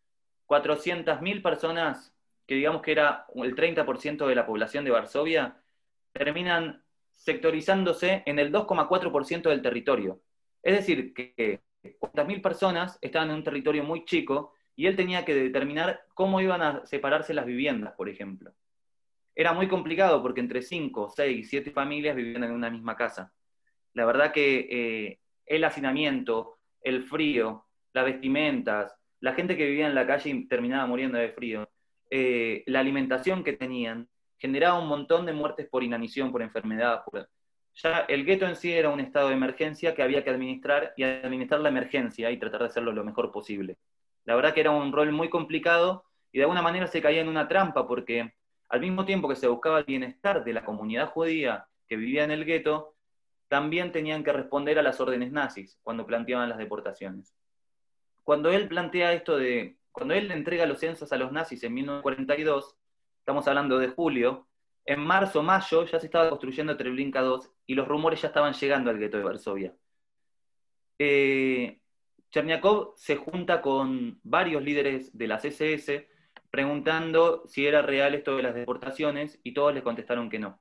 400.000 0.46 1.42
personas, 1.42 2.14
que 2.46 2.57
digamos 2.57 2.83
que 2.83 2.92
era 2.92 3.26
el 3.35 3.54
30% 3.54 4.26
de 4.26 4.35
la 4.35 4.46
población 4.46 4.85
de 4.85 4.90
Varsovia, 4.90 5.61
terminan 6.12 6.85
sectorizándose 7.11 8.22
en 8.26 8.38
el 8.38 8.52
2,4% 8.52 9.48
del 9.48 9.62
territorio. 9.62 10.20
Es 10.62 10.76
decir, 10.76 11.14
que 11.14 11.61
40.000 11.83 12.42
personas 12.42 12.98
estaban 13.00 13.30
en 13.30 13.37
un 13.37 13.44
territorio 13.44 13.85
muy 13.85 14.04
chico 14.04 14.54
y 14.76 14.87
él 14.87 14.96
tenía 14.96 15.24
que 15.24 15.35
determinar 15.35 16.04
cómo 16.14 16.40
iban 16.40 16.62
a 16.62 16.87
separarse 16.87 17.35
las 17.35 17.46
viviendas, 17.46 17.94
por 17.94 18.09
ejemplo. 18.09 18.52
Era 19.35 19.52
muy 19.52 19.68
complicado 19.68 20.22
porque 20.22 20.40
entre 20.40 20.62
5, 20.62 21.12
6, 21.14 21.48
7 21.48 21.70
familias 21.70 22.16
vivían 22.16 22.44
en 22.44 22.52
una 22.52 22.70
misma 22.70 22.96
casa. 22.96 23.33
La 23.92 24.04
verdad 24.04 24.33
que 24.33 24.68
eh, 24.70 25.20
el 25.46 25.64
hacinamiento, 25.64 26.59
el 26.84 27.04
frío, 27.04 27.66
las 27.92 28.04
vestimentas, 28.04 28.94
la 29.20 29.32
gente 29.32 29.56
que 29.56 29.66
vivía 29.66 29.86
en 29.86 29.94
la 29.94 30.06
calle 30.06 30.30
y 30.30 30.46
terminaba 30.46 30.86
muriendo 30.86 31.18
de 31.18 31.30
frío, 31.30 31.68
eh, 32.10 32.62
la 32.66 32.80
alimentación 32.80 33.42
que 33.42 33.54
tenían, 33.54 34.08
generaba 34.38 34.78
un 34.78 34.86
montón 34.86 35.26
de 35.26 35.32
muertes 35.32 35.66
por 35.68 35.82
inanición, 35.82 36.30
por 36.30 36.42
enfermedad. 36.42 37.02
Ya 37.82 38.00
el 38.00 38.24
gueto 38.24 38.46
en 38.46 38.56
sí 38.56 38.72
era 38.72 38.90
un 38.90 39.00
estado 39.00 39.28
de 39.28 39.34
emergencia 39.34 39.94
que 39.94 40.02
había 40.02 40.22
que 40.22 40.30
administrar 40.30 40.92
y 40.96 41.02
administrar 41.02 41.60
la 41.60 41.70
emergencia 41.70 42.30
y 42.30 42.38
tratar 42.38 42.60
de 42.60 42.66
hacerlo 42.66 42.92
lo 42.92 43.04
mejor 43.04 43.32
posible. 43.32 43.78
La 44.24 44.36
verdad 44.36 44.54
que 44.54 44.60
era 44.60 44.70
un 44.70 44.92
rol 44.92 45.10
muy 45.12 45.28
complicado 45.28 46.04
y 46.30 46.38
de 46.38 46.44
alguna 46.44 46.62
manera 46.62 46.86
se 46.86 47.00
caía 47.00 47.20
en 47.20 47.28
una 47.28 47.48
trampa 47.48 47.86
porque 47.88 48.34
al 48.68 48.80
mismo 48.80 49.04
tiempo 49.04 49.28
que 49.28 49.36
se 49.36 49.48
buscaba 49.48 49.78
el 49.78 49.84
bienestar 49.84 50.44
de 50.44 50.52
la 50.52 50.64
comunidad 50.64 51.10
judía 51.10 51.66
que 51.88 51.96
vivía 51.96 52.24
en 52.24 52.30
el 52.30 52.44
gueto, 52.44 52.93
también 53.48 53.92
tenían 53.92 54.24
que 54.24 54.33
responder 54.33 54.78
a 54.78 54.83
las 54.83 55.00
órdenes 55.00 55.33
nazis 55.33 55.78
cuando 55.83 56.07
planteaban 56.07 56.48
las 56.48 56.59
deportaciones. 56.59 57.35
Cuando 58.22 58.50
él 58.50 58.68
plantea 58.68 59.12
esto 59.12 59.37
de, 59.37 59.76
cuando 59.92 60.14
él 60.14 60.30
entrega 60.30 60.66
los 60.66 60.80
censos 60.80 61.12
a 61.12 61.16
los 61.16 61.30
nazis 61.30 61.62
en 61.62 61.74
1942, 61.74 62.76
estamos 63.18 63.46
hablando 63.46 63.78
de 63.78 63.88
julio, 63.88 64.48
en 64.87 65.00
marzo, 65.00 65.42
mayo 65.42 65.85
ya 65.87 65.98
se 65.98 66.07
estaba 66.07 66.28
construyendo 66.28 66.76
Treblinka 66.76 67.22
II 67.22 67.48
y 67.66 67.74
los 67.74 67.88
rumores 67.88 68.20
ya 68.20 68.28
estaban 68.28 68.52
llegando 68.52 68.90
al 68.90 68.98
gueto 68.98 69.16
de 69.16 69.24
Varsovia. 69.24 69.74
Eh, 70.98 71.80
Cherniakov 72.30 72.94
se 72.96 73.16
junta 73.16 73.62
con 73.62 74.20
varios 74.22 74.62
líderes 74.62 75.16
de 75.16 75.28
las 75.28 75.44
SS 75.44 76.09
preguntando 76.50 77.44
si 77.46 77.66
era 77.66 77.83
real 77.83 78.14
esto 78.14 78.37
de 78.37 78.42
las 78.42 78.54
deportaciones 78.54 79.40
y 79.42 79.54
todos 79.54 79.74
le 79.74 79.83
contestaron 79.83 80.28
que 80.28 80.38
no. 80.38 80.61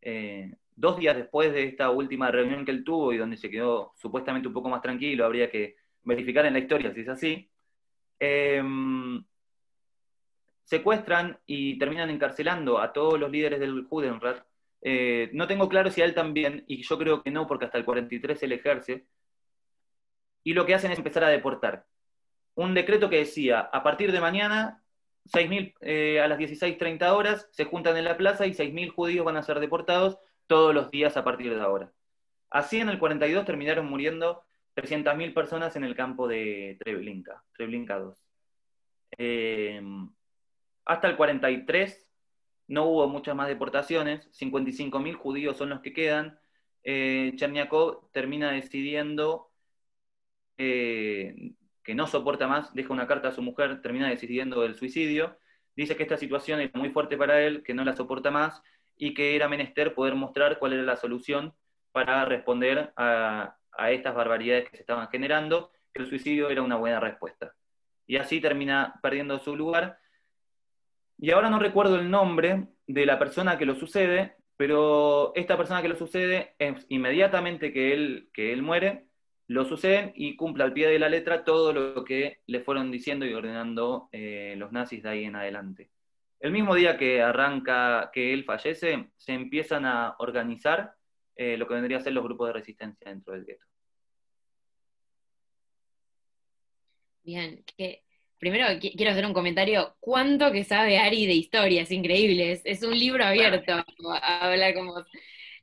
Eh, 0.00 0.56
dos 0.76 0.98
días 0.98 1.16
después 1.16 1.52
de 1.52 1.64
esta 1.64 1.90
última 1.90 2.30
reunión 2.30 2.64
que 2.64 2.70
él 2.70 2.84
tuvo 2.84 3.12
y 3.12 3.18
donde 3.18 3.36
se 3.36 3.50
quedó 3.50 3.92
supuestamente 3.96 4.48
un 4.48 4.54
poco 4.54 4.68
más 4.68 4.82
tranquilo, 4.82 5.24
habría 5.24 5.50
que 5.50 5.76
verificar 6.04 6.46
en 6.46 6.54
la 6.54 6.58
historia 6.58 6.92
si 6.92 7.00
es 7.00 7.08
así, 7.08 7.50
em, 8.18 9.24
secuestran 10.64 11.38
y 11.46 11.78
terminan 11.78 12.10
encarcelando 12.10 12.78
a 12.80 12.92
todos 12.92 13.18
los 13.18 13.30
líderes 13.30 13.60
del 13.60 13.84
Judenrat. 13.84 14.44
Eh, 14.80 15.30
no 15.32 15.46
tengo 15.46 15.68
claro 15.68 15.90
si 15.90 16.02
a 16.02 16.04
él 16.04 16.14
también, 16.14 16.64
y 16.66 16.82
yo 16.82 16.98
creo 16.98 17.22
que 17.22 17.30
no, 17.30 17.46
porque 17.46 17.66
hasta 17.66 17.78
el 17.78 17.84
43 17.84 18.42
él 18.42 18.52
ejerce, 18.52 19.06
y 20.44 20.54
lo 20.54 20.66
que 20.66 20.74
hacen 20.74 20.90
es 20.90 20.98
empezar 20.98 21.24
a 21.24 21.28
deportar. 21.28 21.86
Un 22.54 22.74
decreto 22.74 23.08
que 23.08 23.18
decía, 23.18 23.60
a 23.60 23.82
partir 23.82 24.12
de 24.12 24.20
mañana, 24.20 24.82
6.000 25.26 25.74
eh, 25.80 26.20
a 26.20 26.28
las 26.28 26.38
16.30 26.38 27.12
horas, 27.12 27.48
se 27.52 27.64
juntan 27.64 27.96
en 27.96 28.04
la 28.04 28.16
plaza 28.16 28.46
y 28.46 28.54
6.000 28.54 28.90
judíos 28.90 29.24
van 29.24 29.36
a 29.36 29.42
ser 29.42 29.60
deportados 29.60 30.18
todos 30.46 30.74
los 30.74 30.90
días 30.90 31.16
a 31.16 31.24
partir 31.24 31.54
de 31.54 31.60
ahora. 31.60 31.92
Así 32.50 32.80
en 32.80 32.88
el 32.88 32.98
42 32.98 33.44
terminaron 33.46 33.86
muriendo 33.86 34.44
300.000 34.74 35.34
personas 35.34 35.76
en 35.76 35.84
el 35.84 35.94
campo 35.96 36.28
de 36.28 36.76
Treblinka, 36.80 37.44
Treblinka 37.56 37.98
2. 37.98 38.24
Em, 39.18 40.10
Hasta 40.84 41.08
el 41.08 41.16
43 41.16 42.10
no 42.68 42.84
hubo 42.86 43.08
muchas 43.08 43.36
más 43.36 43.48
deportaciones, 43.48 44.28
55.000 44.32 45.14
judíos 45.16 45.56
son 45.56 45.70
los 45.70 45.80
que 45.80 45.92
quedan. 45.92 46.38
Eh, 46.84 47.32
Cherniakov 47.36 48.10
termina 48.12 48.52
decidiendo 48.52 49.52
eh, 50.58 51.54
que 51.82 51.94
no 51.94 52.06
soporta 52.06 52.46
más, 52.48 52.72
deja 52.74 52.92
una 52.92 53.06
carta 53.06 53.28
a 53.28 53.32
su 53.32 53.42
mujer, 53.42 53.82
termina 53.82 54.08
decidiendo 54.08 54.64
el 54.64 54.74
suicidio. 54.76 55.38
Dice 55.76 55.96
que 55.96 56.02
esta 56.04 56.16
situación 56.18 56.60
es 56.60 56.74
muy 56.74 56.90
fuerte 56.90 57.16
para 57.16 57.42
él, 57.42 57.62
que 57.62 57.74
no 57.74 57.84
la 57.84 57.96
soporta 57.96 58.30
más 58.30 58.62
y 59.02 59.14
que 59.14 59.34
era 59.34 59.48
menester 59.48 59.94
poder 59.94 60.14
mostrar 60.14 60.60
cuál 60.60 60.74
era 60.74 60.84
la 60.84 60.94
solución 60.94 61.52
para 61.90 62.24
responder 62.24 62.92
a, 62.94 63.56
a 63.72 63.90
estas 63.90 64.14
barbaridades 64.14 64.70
que 64.70 64.76
se 64.76 64.82
estaban 64.82 65.08
generando, 65.08 65.72
que 65.92 66.02
el 66.02 66.08
suicidio 66.08 66.50
era 66.50 66.62
una 66.62 66.76
buena 66.76 67.00
respuesta. 67.00 67.52
Y 68.06 68.16
así 68.16 68.40
termina 68.40 69.00
perdiendo 69.02 69.40
su 69.40 69.56
lugar. 69.56 69.98
Y 71.18 71.32
ahora 71.32 71.50
no 71.50 71.58
recuerdo 71.58 71.96
el 71.96 72.12
nombre 72.12 72.68
de 72.86 73.04
la 73.04 73.18
persona 73.18 73.58
que 73.58 73.66
lo 73.66 73.74
sucede, 73.74 74.36
pero 74.56 75.32
esta 75.34 75.56
persona 75.56 75.82
que 75.82 75.88
lo 75.88 75.96
sucede 75.96 76.54
inmediatamente 76.88 77.72
que 77.72 77.92
él, 77.92 78.30
que 78.32 78.52
él 78.52 78.62
muere, 78.62 79.08
lo 79.48 79.64
suceden 79.64 80.12
y 80.14 80.36
cumple 80.36 80.62
al 80.62 80.74
pie 80.74 80.86
de 80.86 81.00
la 81.00 81.08
letra 81.08 81.42
todo 81.42 81.72
lo 81.72 82.04
que 82.04 82.38
le 82.46 82.60
fueron 82.60 82.92
diciendo 82.92 83.26
y 83.26 83.34
ordenando 83.34 84.08
eh, 84.12 84.54
los 84.58 84.70
nazis 84.70 85.02
de 85.02 85.08
ahí 85.08 85.24
en 85.24 85.34
adelante. 85.34 85.90
El 86.42 86.50
mismo 86.50 86.74
día 86.74 86.96
que 86.96 87.22
arranca, 87.22 88.10
que 88.12 88.32
él 88.32 88.42
fallece, 88.42 89.12
se 89.16 89.32
empiezan 89.32 89.86
a 89.86 90.16
organizar 90.18 90.92
eh, 91.36 91.56
lo 91.56 91.68
que 91.68 91.74
vendría 91.74 91.98
a 91.98 92.00
ser 92.00 92.12
los 92.14 92.24
grupos 92.24 92.48
de 92.48 92.54
resistencia 92.54 93.08
dentro 93.08 93.32
del 93.32 93.44
gueto. 93.44 93.64
Bien, 97.22 97.64
que 97.76 98.02
primero 98.40 98.66
quiero 98.80 99.12
hacer 99.12 99.24
un 99.24 99.32
comentario. 99.32 99.94
¿Cuánto 100.00 100.50
que 100.50 100.64
sabe 100.64 100.98
Ari 100.98 101.28
de 101.28 101.34
historia? 101.34 101.82
Es 101.82 101.92
increíble, 101.92 102.60
es, 102.64 102.82
un 102.82 102.98
libro 102.98 103.24
abierto 103.24 103.74
a 104.10 104.50
hablar 104.50 104.74
con 104.74 104.88
vos. 104.88 105.06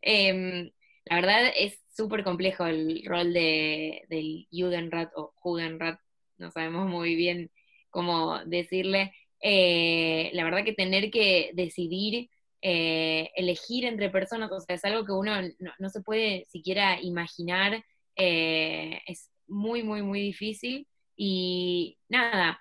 Em, 0.01 0.71
la 1.03 1.15
verdad 1.17 1.51
es 1.57 1.77
súper 1.93 2.23
complejo 2.23 2.65
el 2.65 3.03
rol 3.05 3.33
de, 3.33 4.05
del 4.07 4.47
Judenrat 4.49 5.11
o 5.17 5.33
Judenrat, 5.35 5.99
no 6.37 6.51
sabemos 6.51 6.87
muy 6.87 7.15
bien 7.15 7.51
cómo 7.89 8.39
decirle. 8.45 9.13
Eh, 9.41 10.29
la 10.33 10.43
verdad 10.43 10.63
que 10.63 10.73
tener 10.73 11.11
que 11.11 11.51
decidir, 11.53 12.29
eh, 12.61 13.29
elegir 13.35 13.85
entre 13.85 14.09
personas, 14.09 14.51
o 14.51 14.59
sea, 14.59 14.75
es 14.75 14.85
algo 14.85 15.05
que 15.05 15.13
uno 15.13 15.31
no, 15.79 15.89
se 15.89 16.01
puede 16.01 16.45
siquiera 16.49 17.01
imaginar, 17.01 17.83
eh, 18.15 19.01
es 19.05 19.31
muy, 19.47 19.83
muy, 19.83 20.01
muy 20.03 20.21
difícil. 20.21 20.87
Y 21.15 21.97
nada, 22.09 22.59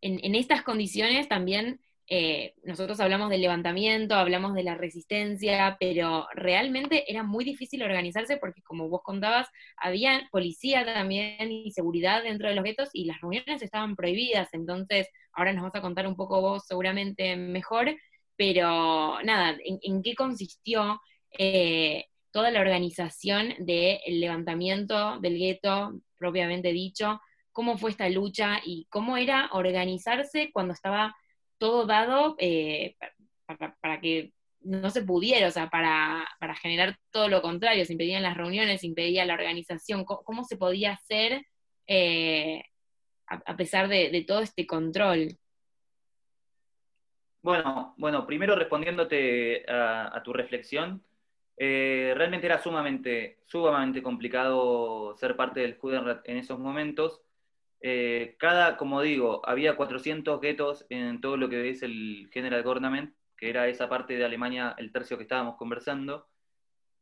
en, 0.00 0.34
estas 0.34 0.62
condiciones 0.62 1.28
también 1.28 1.80
eh, 2.08 2.54
nosotros 2.62 3.00
hablamos 3.00 3.30
del 3.30 3.40
levantamiento, 3.40 4.14
hablamos 4.14 4.54
de 4.54 4.62
la 4.62 4.76
resistencia, 4.76 5.76
pero 5.80 6.26
realmente 6.34 7.10
era 7.10 7.24
muy 7.24 7.44
difícil 7.44 7.82
organizarse 7.82 8.36
porque, 8.36 8.62
como 8.62 8.88
vos 8.88 9.02
contabas, 9.02 9.48
había 9.76 10.28
policía 10.30 10.84
también 10.84 11.50
y 11.50 11.72
seguridad 11.72 12.22
dentro 12.22 12.48
de 12.48 12.54
los 12.54 12.64
guetos 12.64 12.90
y 12.92 13.06
las 13.06 13.20
reuniones 13.20 13.60
estaban 13.60 13.96
prohibidas. 13.96 14.48
Entonces, 14.52 15.08
ahora 15.32 15.52
nos 15.52 15.64
vas 15.64 15.74
a 15.74 15.80
contar 15.80 16.06
un 16.06 16.14
poco 16.14 16.40
vos 16.40 16.64
seguramente 16.66 17.36
mejor, 17.36 17.96
pero 18.36 19.20
nada, 19.24 19.56
¿en, 19.64 20.02
qué 20.02 20.14
consistió 20.14 21.00
eh, 21.38 22.04
toda 22.30 22.50
la 22.50 22.60
organización 22.60 23.54
del 23.58 23.98
levantamiento 24.06 25.18
del 25.20 25.38
gueto, 25.38 26.00
propiamente 26.18 26.72
dicho? 26.72 27.20
cómo 27.56 27.78
fue 27.78 27.90
esta 27.90 28.10
lucha 28.10 28.60
y 28.66 28.86
cómo 28.90 29.16
era 29.16 29.48
organizarse 29.52 30.50
cuando 30.52 30.74
estaba 30.74 31.16
todo 31.58 31.86
dado 31.86 32.36
eh, 32.38 32.96
para, 33.80 34.00
que 34.00 34.32
no 34.60 34.90
se 34.90 35.02
pudiera, 35.02 35.48
o 35.48 35.50
sea, 35.50 35.68
para, 35.68 36.26
generar 36.60 36.96
todo 37.10 37.28
lo 37.28 37.42
contrario, 37.42 37.84
se 37.84 37.92
impedían 37.92 38.22
las 38.22 38.36
reuniones, 38.36 38.80
se 38.80 38.86
impedía 38.86 39.24
la 39.24 39.34
organización, 39.34 40.04
cómo, 40.04 40.44
se 40.44 40.56
podía 40.56 40.92
hacer 40.92 41.46
eh, 41.86 42.62
a, 43.26 43.56
pesar 43.56 43.88
de, 43.88 44.24
todo 44.26 44.40
este 44.40 44.66
control. 44.66 45.36
Bueno, 47.42 47.94
bueno, 47.96 48.26
primero 48.26 48.56
respondiéndote 48.56 49.64
a, 49.68 50.20
tu 50.24 50.32
reflexión, 50.32 51.02
eh, 51.56 52.12
realmente 52.16 52.46
era 52.46 52.58
sumamente, 52.58 53.38
sumamente 53.46 54.02
complicado 54.02 55.16
ser 55.16 55.36
parte 55.36 55.60
del 55.60 55.78
Judenrat 55.78 56.28
en 56.28 56.38
esos 56.38 56.58
momentos, 56.58 57.22
eh, 57.80 58.36
cada, 58.38 58.76
como 58.76 59.02
digo, 59.02 59.42
había 59.44 59.76
400 59.76 60.40
guetos 60.40 60.86
en 60.88 61.20
todo 61.20 61.36
lo 61.36 61.48
que 61.48 61.70
es 61.70 61.82
el 61.82 62.28
General 62.32 62.62
Government, 62.62 63.14
que 63.36 63.50
era 63.50 63.68
esa 63.68 63.88
parte 63.88 64.16
de 64.16 64.24
Alemania, 64.24 64.74
el 64.78 64.92
tercio 64.92 65.16
que 65.16 65.24
estábamos 65.24 65.56
conversando. 65.56 66.26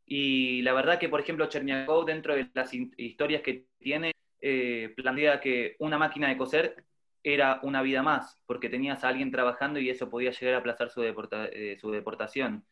Y 0.04 0.62
la 0.62 0.72
verdad 0.72 0.98
que, 0.98 1.08
por 1.08 1.20
ejemplo, 1.20 1.46
Cherniakov, 1.46 2.04
dentro 2.04 2.34
de 2.34 2.50
las 2.54 2.72
historias 2.74 3.42
que 3.42 3.66
tiene, 3.78 4.12
eh, 4.40 4.92
plantea 4.96 5.40
que 5.40 5.76
una 5.78 5.98
máquina 5.98 6.28
de 6.28 6.36
coser 6.36 6.84
era 7.22 7.60
una 7.62 7.80
vida 7.80 8.02
más, 8.02 8.38
porque 8.46 8.68
tenías 8.68 9.02
a 9.04 9.08
alguien 9.08 9.30
trabajando 9.30 9.78
y 9.80 9.88
eso 9.88 10.10
podía 10.10 10.32
llegar 10.32 10.56
a 10.56 10.58
aplazar 10.58 10.90
su, 10.90 11.02
eh, 11.02 11.78
su 11.80 11.90
deportación. 11.90 12.66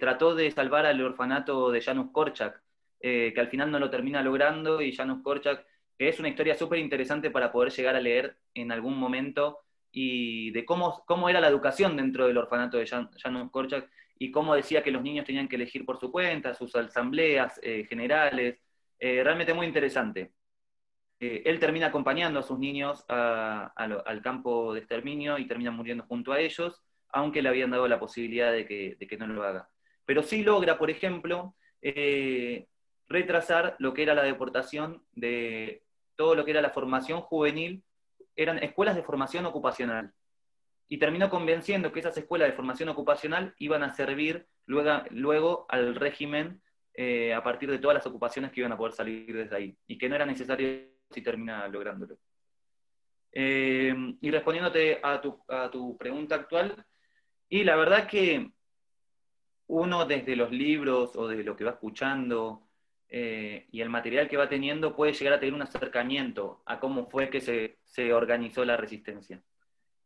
trató 0.00 0.34
de 0.34 0.50
salvar 0.50 0.86
al 0.86 1.00
orfanato 1.02 1.70
de 1.70 1.82
Janusz 1.82 2.10
Korczak, 2.12 2.62
que 3.00 3.34
al 3.36 3.48
final 3.48 3.70
no 3.70 3.78
lo 3.78 3.90
termina 3.90 4.22
logrando 4.22 4.80
y 4.80 4.92
Janusz 4.92 5.22
Korczak 5.22 5.66
es 5.98 6.18
una 6.18 6.28
historia 6.28 6.54
súper 6.54 6.78
interesante 6.78 7.30
para 7.30 7.52
poder 7.52 7.72
llegar 7.72 7.96
a 7.96 8.00
leer 8.00 8.36
en 8.54 8.72
algún 8.72 8.98
momento 8.98 9.60
y 9.92 10.50
de 10.52 10.64
cómo, 10.64 11.04
cómo 11.06 11.28
era 11.28 11.40
la 11.40 11.48
educación 11.48 11.96
dentro 11.96 12.26
del 12.26 12.38
orfanato 12.38 12.78
de 12.78 12.86
Jan, 12.86 13.10
Janusz 13.22 13.50
Korczak 13.50 13.88
y 14.18 14.30
cómo 14.30 14.54
decía 14.54 14.82
que 14.82 14.90
los 14.90 15.02
niños 15.02 15.26
tenían 15.26 15.48
que 15.48 15.56
elegir 15.56 15.84
por 15.84 15.98
su 15.98 16.10
cuenta, 16.10 16.54
sus 16.54 16.74
asambleas 16.74 17.60
eh, 17.62 17.84
generales. 17.88 18.58
Eh, 18.98 19.22
realmente 19.22 19.52
muy 19.52 19.66
interesante. 19.66 20.32
Eh, 21.20 21.42
él 21.44 21.60
termina 21.60 21.88
acompañando 21.88 22.40
a 22.40 22.42
sus 22.42 22.58
niños 22.58 23.04
al 23.08 24.22
campo 24.22 24.72
de 24.74 24.80
exterminio 24.80 25.38
y 25.38 25.46
termina 25.46 25.70
muriendo 25.70 26.04
junto 26.04 26.32
a 26.32 26.40
ellos, 26.40 26.82
aunque 27.08 27.42
le 27.42 27.48
habían 27.48 27.70
dado 27.70 27.86
la 27.86 28.00
posibilidad 28.00 28.52
de 28.52 28.66
que, 28.66 28.96
de 28.98 29.06
que 29.06 29.16
no 29.16 29.26
lo 29.26 29.42
haga. 29.44 29.68
Pero 30.04 30.22
sí 30.22 30.42
logra, 30.42 30.78
por 30.78 30.90
ejemplo, 30.90 31.54
retrasar 33.08 33.76
lo 33.78 33.94
que 33.94 34.02
era 34.02 34.14
la 34.14 34.22
deportación 34.22 35.02
de 35.12 35.82
todo 36.16 36.34
lo 36.34 36.44
que 36.44 36.52
era 36.52 36.62
la 36.62 36.70
formación 36.70 37.20
juvenil, 37.20 37.82
eran 38.36 38.58
escuelas 38.62 38.96
de 38.96 39.02
formación 39.02 39.46
ocupacional. 39.46 40.12
Y 40.88 40.98
terminó 40.98 41.30
convenciendo 41.30 41.92
que 41.92 42.00
esas 42.00 42.16
escuelas 42.16 42.48
de 42.48 42.54
formación 42.54 42.88
ocupacional 42.88 43.54
iban 43.58 43.82
a 43.82 43.94
servir 43.94 44.46
luego, 44.66 45.02
luego 45.10 45.66
al 45.68 45.94
régimen 45.94 46.62
eh, 46.94 47.32
a 47.32 47.42
partir 47.42 47.70
de 47.70 47.78
todas 47.78 47.94
las 47.94 48.06
ocupaciones 48.06 48.52
que 48.52 48.60
iban 48.60 48.72
a 48.72 48.76
poder 48.76 48.92
salir 48.92 49.34
desde 49.34 49.56
ahí, 49.56 49.76
y 49.86 49.96
que 49.96 50.08
no 50.08 50.14
era 50.14 50.26
necesario 50.26 50.68
si 51.10 51.22
termina 51.22 51.66
lográndolo. 51.68 52.18
Eh, 53.32 53.94
y 54.20 54.30
respondiéndote 54.30 55.00
a 55.02 55.20
tu, 55.20 55.42
a 55.48 55.70
tu 55.70 55.96
pregunta 55.96 56.34
actual, 56.34 56.84
y 57.48 57.64
la 57.64 57.76
verdad 57.76 58.06
que 58.06 58.50
uno 59.68 60.04
desde 60.04 60.36
los 60.36 60.50
libros 60.50 61.16
o 61.16 61.26
de 61.28 61.42
lo 61.42 61.56
que 61.56 61.64
va 61.64 61.72
escuchando, 61.72 62.68
eh, 63.14 63.66
y 63.70 63.82
el 63.82 63.90
material 63.90 64.26
que 64.26 64.38
va 64.38 64.48
teniendo 64.48 64.96
puede 64.96 65.12
llegar 65.12 65.34
a 65.34 65.38
tener 65.38 65.52
un 65.52 65.60
acercamiento 65.60 66.62
a 66.64 66.80
cómo 66.80 67.10
fue 67.10 67.28
que 67.28 67.42
se, 67.42 68.12
organizó 68.14 68.64
la 68.64 68.78
resistencia. 68.78 69.42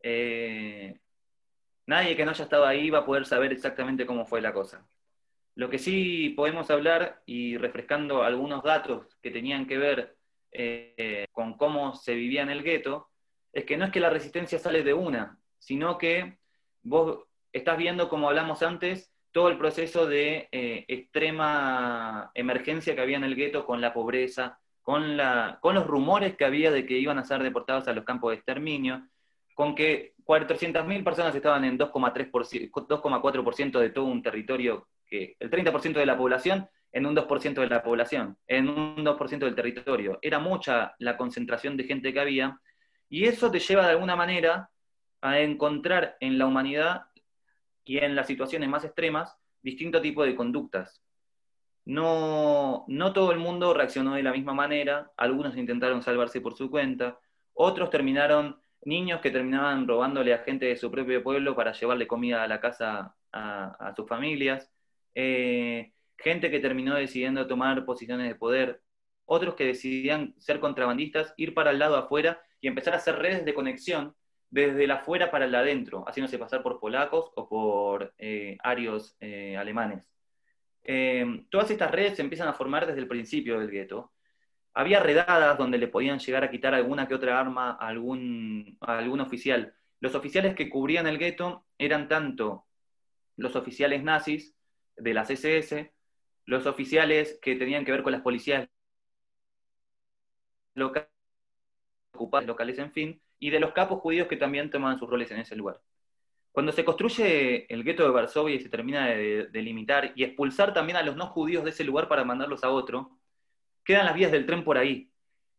Eh, 0.02 0.98
nadie 1.86 2.16
que 2.16 2.24
no 2.24 2.32
haya 2.32 2.42
estado 2.42 2.66
ahí 2.66 2.90
va 2.90 2.98
a 2.98 3.06
poder 3.06 3.24
saber 3.24 3.52
exactamente 3.52 4.06
cómo 4.06 4.26
fue 4.26 4.40
la 4.40 4.52
cosa. 4.52 4.88
Lo 5.54 5.70
que 5.70 5.78
sí 5.78 6.30
podemos 6.30 6.68
hablar, 6.68 7.22
y 7.26 7.56
refrescando 7.58 8.24
algunos 8.24 8.64
datos 8.64 9.16
que 9.22 9.30
tenían 9.30 9.68
que 9.68 9.78
ver 9.78 10.16
eh, 10.50 11.26
con 11.30 11.56
cómo 11.56 11.94
se 11.94 12.16
vivía 12.16 12.42
en 12.42 12.50
el 12.50 12.64
gueto, 12.64 13.08
es 13.52 13.64
que 13.64 13.76
no 13.76 13.84
es 13.84 13.92
que 13.92 14.00
la 14.00 14.10
resistencia 14.10 14.58
sale 14.58 14.82
de 14.82 14.94
una, 14.94 15.38
sino 15.60 15.96
que 15.96 16.38
vos 16.82 17.22
estás 17.52 17.78
viendo, 17.78 18.08
como 18.08 18.28
hablamos 18.28 18.64
antes, 18.64 19.12
todo 19.37 19.51
el 19.51 19.59
proceso 19.59 20.07
de 20.07 20.49
eh, 20.51 20.87
extrema 20.88 22.31
emergencia 22.33 22.94
que 22.94 23.03
había 23.03 23.18
en 23.18 23.25
el 23.25 23.37
gueto 23.37 23.66
con 23.66 23.83
la 23.83 23.92
pobreza, 23.92 24.59
con, 24.81 25.18
la, 25.18 25.59
con 25.61 25.75
los 25.75 25.87
rumores 25.87 26.37
que 26.37 26.46
había 26.46 26.70
de 26.70 26.87
que 26.87 26.96
iban 26.96 27.18
a 27.18 27.25
ser 27.25 27.42
deportados 27.42 27.87
a 27.87 27.92
los 27.92 28.07
campos 28.07 28.31
de 28.31 28.37
exterminio, 28.37 29.07
con 29.55 29.75
que 29.75 30.14
400.000 30.25 31.05
personas 31.05 31.35
estaban 31.35 31.66
en 31.66 31.79
2,4% 31.79 33.79
de 33.79 33.90
todo 33.90 34.07
un 34.07 34.22
territorio, 34.22 34.88
que 35.07 35.37
el 35.38 35.51
30% 35.51 35.92
de 35.92 36.07
la 36.07 36.16
población 36.16 36.70
en 36.90 37.05
un 37.05 37.14
2% 37.14 37.61
de 37.61 37.68
la 37.68 37.83
población, 37.83 38.38
en 38.46 38.70
un 38.70 39.05
2% 39.05 39.38
del 39.40 39.55
territorio. 39.55 40.18
Era 40.22 40.38
mucha 40.38 40.94
la 40.99 41.18
concentración 41.18 41.77
de 41.77 41.85
gente 41.85 42.14
que 42.14 42.20
había, 42.20 42.59
y 43.11 43.27
eso 43.27 43.51
te 43.51 43.59
lleva 43.59 43.85
de 43.85 43.90
alguna 43.90 44.16
manera 44.16 44.70
a 45.20 45.40
encontrar 45.40 46.16
en 46.20 46.38
la 46.38 46.46
humanidad 46.46 47.03
y 47.87 47.99
en 47.99 48.16
las 48.16 48.27
situaciones 48.27 48.68
más 48.68 48.85
extremas, 48.85 49.38
distinto 49.62 50.03
tipo 50.03 50.25
de 50.25 50.35
conductas. 50.35 51.03
No, 51.85 52.85
no 52.88 53.12
todo 53.12 53.31
el 53.31 53.38
mundo 53.38 53.72
reaccionó 53.72 54.14
de 54.14 54.25
la 54.25 54.33
misma 54.33 54.53
manera, 54.53 55.12
algunos 55.16 55.57
intentaron 55.57 56.03
salvarse 56.03 56.40
por 56.40 56.57
su 56.57 56.68
cuenta, 56.68 57.18
otros 57.55 57.88
terminaron 57.90 58.61
niños 58.85 59.20
que 59.20 59.31
terminaban 59.31 59.87
robándole 59.87 60.35
a 60.35 60.38
gente 60.38 60.66
de 60.66 60.77
su 60.77 60.90
propio 60.90 61.22
pueblo 61.22 61.55
para 61.55 61.72
llevarle 61.72 62.09
comida 62.09 62.42
a 62.42 62.49
la 62.49 62.61
casa 62.61 63.14
a, 63.33 63.94
sus 63.94 64.09
familias, 64.09 64.70
eh, 65.14 65.92
gente 66.18 66.51
que 66.51 66.59
terminó 66.59 66.96
decidiendo 66.96 67.46
tomar 67.46 67.85
posiciones 67.85 68.27
de 68.27 68.35
poder, 68.35 68.83
otros 69.27 69.55
que 69.55 69.64
decidían 69.64 70.35
ser 70.38 70.59
contrabandistas, 70.59 71.35
ir 71.37 71.55
para 71.55 71.70
el 71.70 71.79
lado 71.79 71.96
afuera 71.96 72.40
y 72.61 72.66
empezar 72.66 72.94
a 72.94 72.99
hacer 72.99 73.16
redes 73.16 73.44
de 73.44 73.55
conexión 73.55 74.14
desde 74.50 74.85
el 74.85 74.90
afuera 74.90 75.30
para 75.30 75.46
el 75.46 75.54
adentro, 75.54 76.04
haciéndose 76.06 76.38
pasar 76.38 76.62
por 76.62 76.80
polacos 76.80 77.32
o 77.35 77.48
por 77.48 78.14
eh, 78.18 78.56
arios 78.62 79.16
eh, 79.20 79.56
alemanes. 79.56 80.09
todas 81.50 81.70
estas 81.70 81.90
redes 81.90 82.16
se 82.16 82.22
empiezan 82.22 82.48
a 82.48 82.52
formar 82.54 82.87
desde 82.87 83.00
el 83.00 83.09
principio 83.09 83.59
del 83.59 83.70
gueto, 83.70 84.12
había 84.76 85.00
redadas 85.00 85.56
donde 85.56 85.78
le 85.78 85.88
podían 85.88 86.18
llegar 86.18 86.44
a 86.44 86.50
quitar 86.50 86.74
alguna 86.74 87.09
que 87.09 87.14
otra 87.14 87.40
arma 87.40 87.78
a 87.80 87.88
algún, 87.88 88.76
algún 88.80 89.20
oficial. 89.20 89.74
Los 90.00 90.14
oficiales 90.14 90.54
que 90.54 90.68
cubrían 90.68 91.06
el 91.06 91.16
gueto 91.16 91.64
eran 91.78 92.09
tanto 92.09 92.66
los 93.37 93.56
oficiales 93.56 94.02
nazis 94.02 94.54
de 94.96 95.14
las 95.14 95.30
SS, 95.30 95.92
los 96.44 96.66
oficiales 96.66 97.38
que 97.40 97.56
tenían 97.56 97.87
que 97.87 97.92
ver 97.92 98.02
con 98.02 98.12
las 98.12 98.20
policías 98.20 98.68
locales, 100.74 101.09
locales, 102.44 102.78
en 102.78 102.92
fin, 102.92 103.22
y 103.38 103.51
de 103.51 103.61
los 103.61 103.72
capos 103.72 104.01
judíos 104.01 104.29
que 104.29 104.37
también 104.37 104.70
tomaban 104.70 104.99
sus 104.99 105.09
roles 105.09 105.31
en 105.31 105.38
ese 105.38 105.57
lugar. 105.57 105.81
Cuando 106.53 106.72
se 106.72 106.85
construye 106.85 107.70
el 107.72 107.85
gueto 107.85 108.03
de 108.03 108.11
Varsovia 108.11 108.57
y 108.57 108.61
se 108.61 108.70
termina 108.70 109.07
de 109.09 109.49
delimitar 109.53 110.12
y 110.14 110.25
expulsar 110.25 110.72
también 110.72 110.96
a 110.96 111.03
los 111.03 111.14
no 111.14 111.27
judíos 111.27 111.64
de 111.64 111.70
ese 111.70 111.85
lugar 111.85 112.09
para 112.09 112.25
mandarlos 112.25 112.64
a 112.64 112.70
otro, 112.70 113.18
quedan 113.85 114.07
las 114.07 114.14
vías 114.14 114.33
del 114.33 114.46
tren 114.46 114.64
por 114.64 114.79
ahí. 114.79 115.11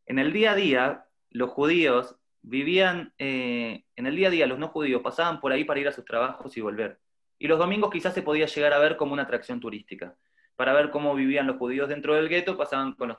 En 0.08 0.18
el 0.18 0.34
día 0.34 0.54
a 0.54 0.56
día, 0.56 1.06
los 1.30 1.52
judíos 1.52 2.16
vivían, 2.42 3.14
eh, 3.20 3.84
en 3.96 4.08
el 4.08 4.16
día 4.16 4.30
a 4.30 4.32
día 4.32 4.48
los 4.48 4.58
no 4.58 4.70
judíos 4.70 5.02
pasaban 5.04 5.40
por 5.40 5.52
ahí 5.52 5.66
para 5.66 5.80
ir 5.80 5.88
a 5.88 5.92
sus 5.92 6.04
trabajos 6.04 6.58
y 6.58 6.62
volver. 6.62 7.00
Y 7.38 7.48
los 7.48 7.60
domingos 7.60 7.92
quizás 7.92 8.16
se 8.16 8.24
podía 8.24 8.48
llegar 8.48 8.74
a 8.74 8.80
ver 8.80 8.98
como 8.98 9.14
una 9.14 9.24
atracción 9.24 9.60
turística. 9.60 10.16
Para 10.56 10.74
ver 10.74 10.90
cómo 10.90 11.14
vivían 11.14 11.46
los 11.46 11.58
judíos 11.58 11.90
dentro 11.90 12.16
del 12.16 12.30
gueto, 12.30 12.58
pasaban 12.58 12.94
con 12.94 13.10
los 13.10 13.18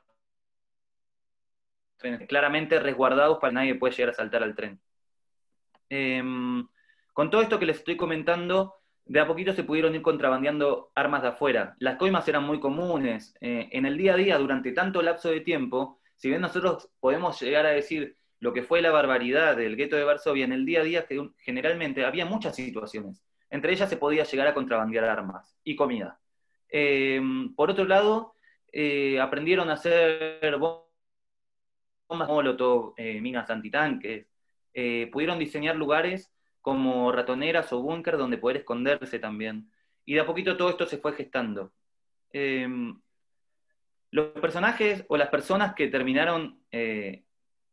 claramente 2.28 2.78
resguardados 2.78 3.38
para 3.38 3.50
que 3.50 3.54
nadie 3.54 3.74
pueda 3.74 3.94
llegar 3.94 4.10
a 4.10 4.16
saltar 4.16 4.42
al 4.42 4.54
tren. 4.54 4.80
Em, 5.88 6.66
con 7.12 7.30
todo 7.30 7.42
esto 7.42 7.58
que 7.58 7.66
les 7.66 7.78
estoy 7.78 7.96
comentando, 7.96 8.74
de 9.04 9.20
a 9.20 9.26
poquito 9.26 9.52
se 9.54 9.64
pudieron 9.64 9.94
ir 9.94 10.02
contrabandeando 10.02 10.92
armas 10.94 11.22
de 11.22 11.28
afuera. 11.28 11.74
Las 11.78 11.96
coimas 11.96 12.28
eran 12.28 12.44
muy 12.44 12.60
comunes. 12.60 13.34
Eh, 13.40 13.68
en 13.72 13.86
el 13.86 13.96
día 13.96 14.14
a 14.14 14.16
día, 14.16 14.38
durante 14.38 14.72
tanto 14.72 15.02
lapso 15.02 15.30
de 15.30 15.40
tiempo, 15.40 15.98
si 16.16 16.28
bien 16.28 16.42
nosotros 16.42 16.90
podemos 17.00 17.40
llegar 17.40 17.64
a 17.64 17.70
decir 17.70 18.16
lo 18.40 18.52
que 18.52 18.62
fue 18.62 18.82
la 18.82 18.90
barbaridad 18.90 19.56
del 19.56 19.76
gueto 19.76 19.96
de 19.96 20.04
Varsovia, 20.04 20.44
en 20.44 20.52
el 20.52 20.66
día 20.66 20.80
a 20.80 20.84
día 20.84 21.06
generalmente 21.38 22.04
había 22.04 22.26
muchas 22.26 22.54
situaciones. 22.54 23.24
Entre 23.50 23.72
ellas 23.72 23.88
se 23.88 23.96
podía 23.96 24.24
llegar 24.24 24.46
a 24.46 24.54
contrabandear 24.54 25.04
armas 25.04 25.56
y 25.64 25.74
comida. 25.74 26.20
Eh, 26.68 27.20
por 27.56 27.70
otro 27.70 27.86
lado, 27.86 28.34
eh, 28.70 29.18
aprendieron 29.20 29.70
a 29.70 29.74
hacer 29.74 30.56
bombas 30.58 30.87
molotov, 32.08 32.94
minas 32.96 33.50
antitanques, 33.50 34.26
pudieron 35.12 35.38
diseñar 35.38 35.76
lugares 35.76 36.30
como 36.60 37.10
ratoneras 37.12 37.72
o 37.72 37.80
búnker 37.80 38.16
donde 38.16 38.38
poder 38.38 38.58
esconderse 38.58 39.18
también. 39.18 39.70
Y 40.04 40.14
de 40.14 40.20
a 40.20 40.26
poquito 40.26 40.56
todo 40.56 40.70
esto 40.70 40.86
se 40.86 40.98
fue 40.98 41.12
gestando. 41.12 41.72
Em, 42.30 43.00
los 44.10 44.28
personajes 44.32 45.04
o 45.08 45.16
las 45.16 45.28
personas 45.28 45.74
que 45.74 45.88
terminaron 45.88 46.60
eh, 46.70 47.24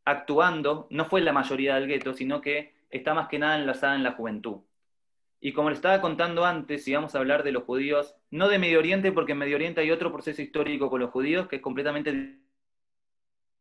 actuando 0.04 0.86
no 0.90 1.04
fue 1.06 1.20
la 1.20 1.32
mayoría 1.32 1.74
del 1.76 1.88
gueto, 1.88 2.14
sino 2.14 2.40
que 2.40 2.74
está 2.90 3.14
más 3.14 3.28
que 3.28 3.38
nada 3.38 3.58
enlazada 3.58 3.96
en 3.96 4.02
la 4.02 4.12
juventud. 4.12 4.60
Y 5.40 5.52
como 5.52 5.70
les 5.70 5.78
estaba 5.78 6.00
contando 6.00 6.44
antes, 6.44 6.84
si 6.84 6.94
vamos 6.94 7.14
a 7.14 7.18
hablar 7.18 7.42
de 7.42 7.52
los 7.52 7.64
judíos, 7.64 8.14
no 8.30 8.48
de 8.48 8.58
Medio 8.58 8.78
Oriente, 8.78 9.12
porque 9.12 9.32
en 9.32 9.38
Medio 9.38 9.56
Oriente 9.56 9.80
hay 9.80 9.90
otro 9.90 10.12
proceso 10.12 10.42
histórico 10.42 10.90
con 10.90 11.00
los 11.00 11.10
judíos 11.10 11.48
que 11.48 11.56
es 11.56 11.62
completamente 11.62 12.38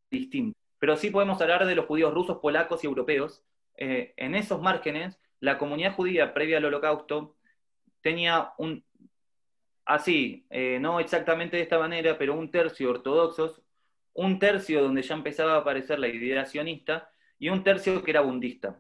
distinto. 0.10 0.64
Pero 0.86 0.98
sí 0.98 1.10
podemos 1.10 1.41
hablar 1.41 1.65
de 1.65 1.74
los 1.74 1.88
judíos 1.88 2.13
rusos, 2.13 2.38
polacos 2.38 2.84
y 2.84 2.86
europeos, 2.86 3.43
eh, 3.76 4.13
en 4.17 4.36
esos 4.36 4.62
márgenes, 4.62 5.19
la 5.39 5.58
comunidad 5.58 5.95
judía 5.95 6.32
previa 6.32 6.60
al 6.60 6.65
holocausto 6.65 7.38
tenía 8.02 8.52
un, 8.60 8.86
así, 9.84 10.45
eh, 10.52 10.78
no 10.80 11.00
exactamente 11.00 11.58
de 11.58 11.63
esta 11.63 11.80
manera, 11.80 12.19
pero 12.19 12.36
un 12.36 12.52
tercio 12.52 12.91
ortodoxos, 12.91 13.63
un 14.13 14.38
tercio 14.38 14.84
donde 14.84 15.02
ya 15.02 15.15
empezaba 15.15 15.56
a 15.56 15.62
aparecer 15.62 15.98
la 15.98 16.08
idea 16.08 16.45
sionista 16.45 17.10
y 17.39 17.50
un 17.50 17.63
tercio 17.63 18.04
que 18.04 18.12
era 18.12 18.21
bundista. 18.21 18.80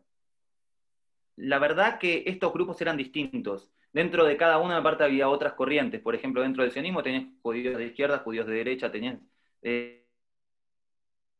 La 1.37 1.57
verdad 1.57 1.97
que 1.97 2.23
estos 2.27 2.53
grupos 2.53 2.79
eran 2.81 2.97
distintos. 2.97 3.71
Dentro 3.91 4.25
de 4.25 4.37
cada 4.37 4.59
una 4.59 4.83
parte 4.83 5.03
había 5.03 5.27
otras 5.27 5.53
corrientes. 5.53 6.01
Por 6.01 6.13
ejemplo, 6.13 6.43
dentro 6.43 6.61
del 6.61 6.71
sionismo 6.71 7.01
tenías 7.01 7.25
judíos 7.41 7.79
de 7.79 7.87
izquierda, 7.87 8.19
judíos 8.19 8.45
de 8.45 8.53
derecha, 8.53 8.91
tenías 8.91 9.17
eh, 9.63 10.04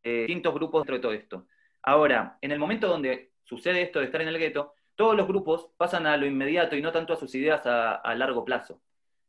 distintos 0.06 0.54
grupos 0.54 0.82
dentro 0.82 0.96
de 0.96 1.02
todo 1.02 1.14
esto. 1.14 1.48
Ahora, 1.82 2.38
en 2.42 2.52
el 2.52 2.60
momento 2.60 2.88
donde 2.88 3.32
sucede 3.44 3.84
esto 3.84 4.00
de 4.00 4.06
estar 4.06 4.22
en 4.22 4.28
el 4.28 4.40
gueto, 4.40 4.74
todos 4.96 5.16
los 5.16 5.28
grupos 5.28 5.70
pasan 5.78 6.08
a 6.08 6.18
lo 6.18 6.26
inmediato 6.26 6.76
y 6.76 6.82
no 6.82 6.92
tanto 6.92 7.14
a 7.14 7.18
sus 7.18 7.34
ideas 7.36 7.62
a, 7.66 8.16
largo 8.16 8.44
plazo. 8.44 8.82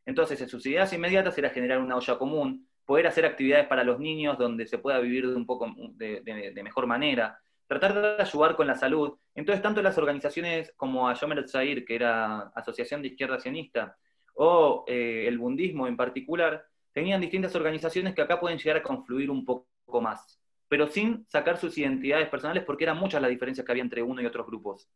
Entonces, 0.07 0.41
en 0.41 0.49
sus 0.49 0.65
ideas 0.67 0.93
inmediatas 0.93 1.37
era 1.37 1.51
generar 1.51 1.81
una 1.81 1.97
olla 1.97 2.17
común, 2.17 2.69
poder 2.85 3.09
hacer 3.09 3.27
actividades 3.27 3.67
para 3.67 3.85
los 3.85 3.99
niños 3.99 4.39
donde 4.39 4.67
se 4.67 4.79
pueda 4.79 5.01
vivir 5.01 5.29
de 5.29 5.35
un 5.35 5.45
poco 5.45 5.71
de, 5.97 6.61
mejor 6.63 6.87
manera, 6.87 7.39
tratar 7.67 8.17
de 8.17 8.23
ayudar 8.23 8.55
con 8.57 8.67
la 8.67 8.77
salud. 8.77 9.19
Entonces, 9.35 9.61
tanto 9.61 9.83
las 9.83 9.99
organizaciones 9.99 10.73
como 10.77 11.09
Ayomer 11.09 11.49
Zair, 11.49 11.85
que 11.85 11.97
era 11.97 12.53
Asociación 12.55 13.03
de 13.03 13.09
Izquierda 13.09 13.41
Sionista, 13.41 13.97
o 14.35 14.85
eh, 14.87 15.25
el 15.27 15.39
bundismo 15.39 15.89
en 15.89 15.97
particular, 15.97 16.65
tenían 16.93 17.21
distintas 17.21 17.55
organizaciones 17.57 18.15
que 18.15 18.23
acá 18.23 18.39
pueden 18.39 18.59
llegar 18.59 18.77
a 18.77 18.83
confluir 18.83 19.31
un 19.31 19.45
poco 19.45 20.01
más 20.01 20.41
pero 20.69 20.87
sin 20.89 21.27
sacar 21.29 21.59
sus 21.59 21.77
identidades 21.79 22.29
personales 22.29 22.65
porque 22.65 22.85
eran 22.85 22.99
muchas 22.99 23.23
las 23.23 23.31
diferencias 23.31 23.65
que 23.65 23.73
había 23.73 23.83
entre 23.83 24.03
uno 24.03 24.21
y 24.21 24.27
otros 24.27 24.47
grupos. 24.47 24.89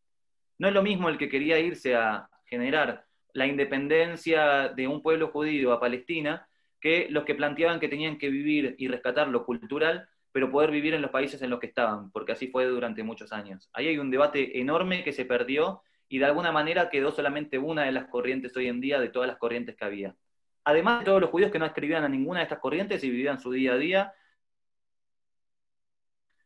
No 0.58 0.68
es 0.68 0.74
lo 0.74 0.82
mismo 0.82 1.08
el 1.08 1.18
que 1.18 1.28
quería 1.28 1.58
irse 1.58 1.94
a 1.94 2.28
generar 2.44 3.04
la 3.32 3.46
independencia 3.46 4.68
de 4.68 4.88
un 4.88 5.02
pueblo 5.02 5.28
judío 5.28 5.72
a 5.72 5.80
Palestina 5.80 6.46
que 6.80 7.06
los 7.10 7.24
que 7.24 7.34
planteaban 7.34 7.78
que 7.78 7.88
tenían 7.88 8.18
que 8.18 8.30
vivir 8.30 8.74
y 8.78 8.88
rescatar 8.88 9.28
lo 9.28 9.44
cultural, 9.44 10.08
pero 10.32 10.50
poder 10.50 10.70
vivir 10.70 10.94
en 10.94 11.02
los 11.02 11.10
países 11.10 11.42
en 11.42 11.50
los 11.50 11.60
que 11.60 11.66
estaban, 11.66 12.10
porque 12.10 12.32
así 12.32 12.48
fue 12.48 12.64
durante 12.66 13.02
muchos 13.02 13.32
años. 13.32 13.68
Ahí 13.72 13.88
hay 13.88 13.98
un 13.98 14.10
debate 14.10 14.58
enorme 14.60 15.04
que 15.04 15.12
se 15.12 15.24
perdió 15.24 15.82
y 16.08 16.18
de 16.18 16.24
alguna 16.24 16.52
manera 16.52 16.88
quedó 16.88 17.12
solamente 17.12 17.58
una 17.58 17.84
de 17.84 17.92
las 17.92 18.06
corrientes 18.06 18.56
hoy 18.56 18.66
en 18.66 18.80
día 18.80 18.98
de 18.98 19.10
todas 19.10 19.28
las 19.28 19.38
corrientes 19.38 19.76
que 19.76 19.84
había. 19.84 20.16
Además 20.64 21.00
de 21.00 21.04
todos 21.06 21.20
los 21.20 21.30
judíos 21.30 21.50
que 21.50 21.58
no 21.58 21.66
escribían 21.66 22.04
a 22.04 22.08
ninguna 22.08 22.40
de 22.40 22.44
estas 22.44 22.58
corrientes 22.58 23.02
y 23.04 23.10
vivían 23.10 23.40
su 23.40 23.52
día 23.52 23.74
a 23.74 23.78
día 23.78 24.12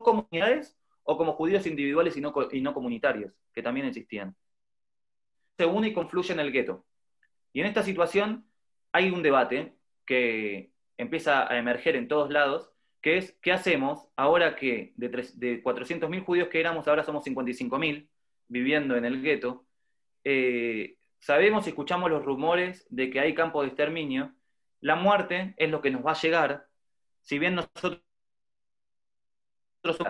comunidades 0.04 0.76
o 1.02 1.16
como 1.16 1.32
judíos 1.32 1.66
individuales 1.66 2.16
y 2.16 2.20
no, 2.20 2.32
y 2.52 2.60
no 2.60 2.72
comunitarios, 2.72 3.32
que 3.52 3.62
también 3.62 3.86
existían. 3.86 4.36
Se 5.56 5.66
une 5.66 5.88
y 5.88 5.92
confluye 5.92 6.32
en 6.32 6.40
el 6.40 6.52
gueto. 6.52 6.84
Y 7.52 7.60
en 7.60 7.66
esta 7.66 7.82
situación 7.82 8.46
hay 8.92 9.10
un 9.10 9.22
debate 9.22 9.74
que 10.06 10.70
empieza 10.96 11.50
a 11.50 11.58
emerger 11.58 11.96
en 11.96 12.08
todos 12.08 12.30
lados, 12.30 12.70
que 13.00 13.18
es, 13.18 13.36
¿qué 13.42 13.52
hacemos 13.52 14.08
ahora 14.16 14.56
que 14.56 14.92
de, 14.96 15.08
de 15.08 15.62
400.000 15.62 16.24
judíos 16.24 16.48
que 16.48 16.60
éramos, 16.60 16.88
ahora 16.88 17.04
somos 17.04 17.24
55.000 17.24 18.08
viviendo 18.48 18.96
en 18.96 19.04
el 19.04 19.20
gueto? 19.20 19.66
Eh, 20.24 20.96
sabemos 21.18 21.66
y 21.66 21.70
escuchamos 21.70 22.10
los 22.10 22.24
rumores 22.24 22.86
de 22.90 23.10
que 23.10 23.20
hay 23.20 23.34
campos 23.34 23.62
de 23.62 23.68
exterminio, 23.68 24.34
la 24.80 24.96
muerte 24.96 25.54
es 25.56 25.70
lo 25.70 25.80
que 25.80 25.90
nos 25.90 26.04
va 26.04 26.12
a 26.12 26.20
llegar, 26.20 26.66
si 27.22 27.38
bien 27.38 27.54
nosotros 27.54 28.02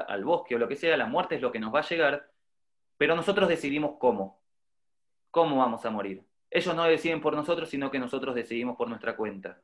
al 0.06 0.24
bosque 0.24 0.54
o 0.54 0.58
lo 0.58 0.68
que 0.68 0.76
sea, 0.76 0.96
la 0.96 1.06
muerte 1.06 1.36
es 1.36 1.42
lo 1.42 1.52
que 1.52 1.58
nos 1.58 1.74
va 1.74 1.80
a 1.80 1.88
llegar, 1.88 2.30
pero 2.96 3.16
nosotros 3.16 3.48
decidimos 3.48 3.96
cómo. 3.98 4.40
¿Cómo 5.30 5.56
vamos 5.58 5.84
a 5.84 5.90
morir? 5.90 6.24
Ellos 6.50 6.74
no 6.76 6.84
deciden 6.84 7.20
por 7.20 7.34
nosotros, 7.34 7.68
sino 7.68 7.90
que 7.90 7.98
nosotros 7.98 8.34
decidimos 8.34 8.76
por 8.76 8.88
nuestra 8.88 9.16
cuenta. 9.16 9.60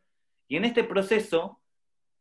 Y 0.49 0.57
en 0.57 0.65
este 0.65 0.83
proceso, 0.83 1.61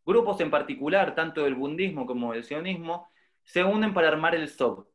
grupos 0.06 0.40
en 0.42 0.52
particular, 0.52 1.16
tanto 1.16 1.44
del 1.44 1.56
bundismo 1.56 2.06
como 2.06 2.34
del 2.34 2.44
sionismo, 2.44 3.10
se 3.44 3.64
unen 3.64 3.94
para 3.94 4.10
armar 4.10 4.36
el 4.36 4.48
SOB, 4.48 4.86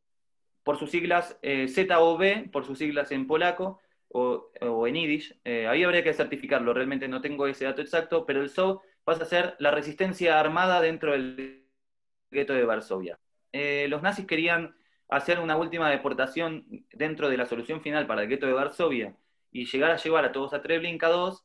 por 0.63 0.77
sus 0.77 0.89
siglas 0.89 1.37
eh, 1.41 1.67
ZOB, 1.67 2.49
por 2.51 2.65
sus 2.65 2.77
siglas 2.77 3.11
en 3.11 3.27
polaco 3.27 3.81
o, 4.07 4.49
en 4.87 4.95
yiddish. 4.95 5.37
Eh, 5.43 5.67
ahí 5.67 5.83
habría 5.83 6.03
que 6.03 6.13
certificarlo, 6.13 6.73
realmente 6.73 7.09
no 7.09 7.19
tengo 7.19 7.47
ese 7.47 7.65
dato 7.65 7.81
exacto, 7.81 8.25
pero 8.25 8.41
el 8.41 8.49
SOB 8.49 8.79
pasa 9.03 9.23
a 9.23 9.27
ser 9.27 9.55
la 9.59 9.71
resistencia 9.71 10.39
armada 10.39 10.79
dentro 10.79 11.11
del 11.11 11.64
gueto 12.35 12.53
de 12.53 12.65
Varsovia. 12.65 13.17
Eh, 13.51 13.87
los 13.89 14.03
nazis 14.03 14.27
querían 14.27 14.75
hacer 15.09 15.39
una 15.39 15.57
última 15.57 15.89
deportación 15.89 16.65
dentro 16.93 17.29
de 17.29 17.37
la 17.37 17.45
solución 17.47 17.81
final 17.81 18.05
para 18.05 18.21
el 18.21 18.29
gueto 18.29 18.45
de 18.45 18.53
Varsovia 18.53 19.15
y 19.51 19.65
llegar 19.65 19.91
a 19.91 19.97
llevar 19.97 20.25
a 20.25 20.31
todos 20.31 20.53
a 20.53 20.61
Treblinka 20.61 21.07
2 21.07 21.43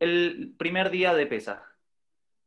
el 0.00 0.54
primer 0.58 0.90
día 0.90 1.14
de 1.14 1.26
Pesaj, 1.26 1.62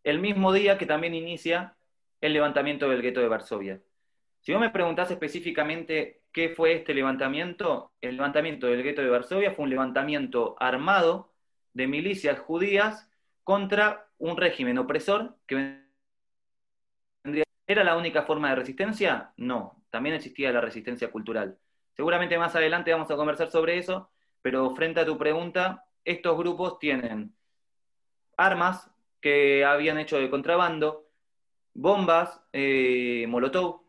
el 0.03 0.19
mismo 0.19 0.51
día 0.51 0.77
que 0.77 0.85
también 0.85 1.15
inicia 1.15 1.77
el 2.21 2.33
levantamiento 2.33 2.89
del 2.89 3.01
gueto 3.01 3.21
de 3.21 3.29
Varsovia. 3.29 3.81
Si 4.41 4.51
vos 4.51 4.61
me 4.61 4.69
preguntás 4.69 5.09
específicamente 5.09 6.21
qué 6.31 6.49
fue 6.49 6.73
este 6.73 6.93
levantamiento, 6.93 7.93
el 8.01 8.17
levantamiento 8.17 8.67
del 8.67 8.83
gueto 8.83 9.01
de 9.01 9.09
Varsovia 9.09 9.53
fue 9.53 9.63
un 9.63 9.69
levantamiento 9.69 10.55
armado 10.59 11.33
de 11.73 11.88
milicias 11.88 12.39
judías 12.39 13.09
contra 13.43 14.07
un 14.17 14.38
régimen 14.38 14.77
opresor 14.77 15.38
que 15.47 15.85
¿Era 17.67 17.84
la 17.84 17.97
única 17.97 18.23
forma 18.23 18.49
de 18.49 18.56
resistencia? 18.56 19.34
No, 19.38 19.84
también 19.89 20.15
existía 20.15 20.51
la 20.51 20.62
resistencia 20.62 21.12
cultural. 21.12 21.58
Seguramente 21.93 22.38
más 22.38 22.56
adelante 22.56 22.91
vamos 22.91 23.10
a 23.10 23.15
conversar 23.15 23.49
sobre 23.49 23.78
eso, 23.78 24.12
pero 24.41 24.75
frente 24.75 24.99
a 24.99 25.06
tu 25.06 25.17
pregunta, 25.17 25.86
estos 26.04 26.38
grupos 26.38 26.78
tienen 26.78 27.34
armas 28.38 28.91
que 29.21 29.65
habían 29.65 29.97
hecho 29.97 30.19
de 30.19 30.30
contrabando, 30.30 31.10
bombas, 31.73 32.41
eh, 32.54 33.25
molotov, 33.28 33.82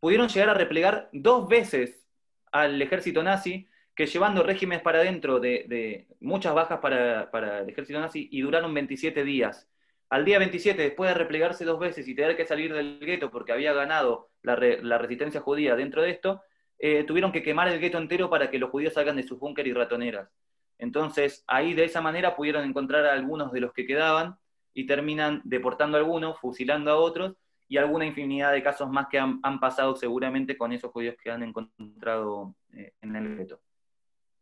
pudieron 0.00 0.28
llegar 0.28 0.50
a 0.50 0.54
replegar 0.54 1.10
dos 1.12 1.48
veces 1.48 2.08
al 2.50 2.80
ejército 2.80 3.22
nazi, 3.22 3.68
que 3.94 4.06
llevando 4.06 4.42
regímenes 4.42 4.82
para 4.82 5.00
adentro 5.00 5.38
de, 5.38 6.06
muchas 6.20 6.54
bajas 6.54 6.78
para, 6.80 7.30
para, 7.30 7.60
el 7.60 7.68
ejército 7.68 8.00
nazi 8.00 8.28
y 8.30 8.40
duraron 8.40 8.72
27 8.72 9.24
días. 9.24 9.68
Al 10.12 10.26
día 10.26 10.38
27, 10.38 10.82
después 10.82 11.08
de 11.08 11.14
replegarse 11.14 11.64
dos 11.64 11.78
veces 11.78 12.06
y 12.06 12.14
tener 12.14 12.36
que 12.36 12.44
salir 12.44 12.74
del 12.74 12.98
gueto 12.98 13.30
porque 13.30 13.52
había 13.52 13.72
ganado 13.72 14.28
la, 14.42 14.56
resistencia 14.56 15.40
judía 15.40 15.74
dentro 15.74 16.02
de 16.02 16.10
esto, 16.10 16.42
eh, 16.78 17.04
tuvieron 17.04 17.32
que 17.32 17.42
quemar 17.42 17.68
el 17.68 17.80
gueto 17.80 17.96
entero 17.96 18.28
para 18.28 18.50
que 18.50 18.58
los 18.58 18.68
judíos 18.68 18.92
salgan 18.92 19.16
de 19.16 19.22
sus 19.22 19.38
búnker 19.38 19.66
y 19.66 19.72
ratoneras. 19.72 20.28
Entonces, 20.76 21.44
ahí 21.46 21.72
de 21.72 21.84
esa 21.84 22.02
manera 22.02 22.36
pudieron 22.36 22.62
encontrar 22.62 23.06
a 23.06 23.14
algunos 23.14 23.52
de 23.52 23.60
los 23.60 23.72
que 23.72 23.86
quedaban 23.86 24.36
y 24.74 24.84
terminan 24.86 25.40
deportando 25.44 25.96
a 25.96 26.00
algunos, 26.00 26.38
fusilando 26.38 26.90
a 26.90 26.96
otros 26.96 27.34
y 27.66 27.78
alguna 27.78 28.04
infinidad 28.04 28.52
de 28.52 28.62
casos 28.62 28.90
más 28.90 29.06
que 29.06 29.18
han, 29.18 29.40
pasado 29.60 29.96
seguramente 29.96 30.58
con 30.58 30.72
esos 30.72 30.90
judíos 30.90 31.16
que 31.24 31.30
han 31.30 31.42
encontrado 31.42 32.54
eh, 32.74 32.92
en 33.00 33.16
el 33.16 33.34
gueto. 33.34 33.62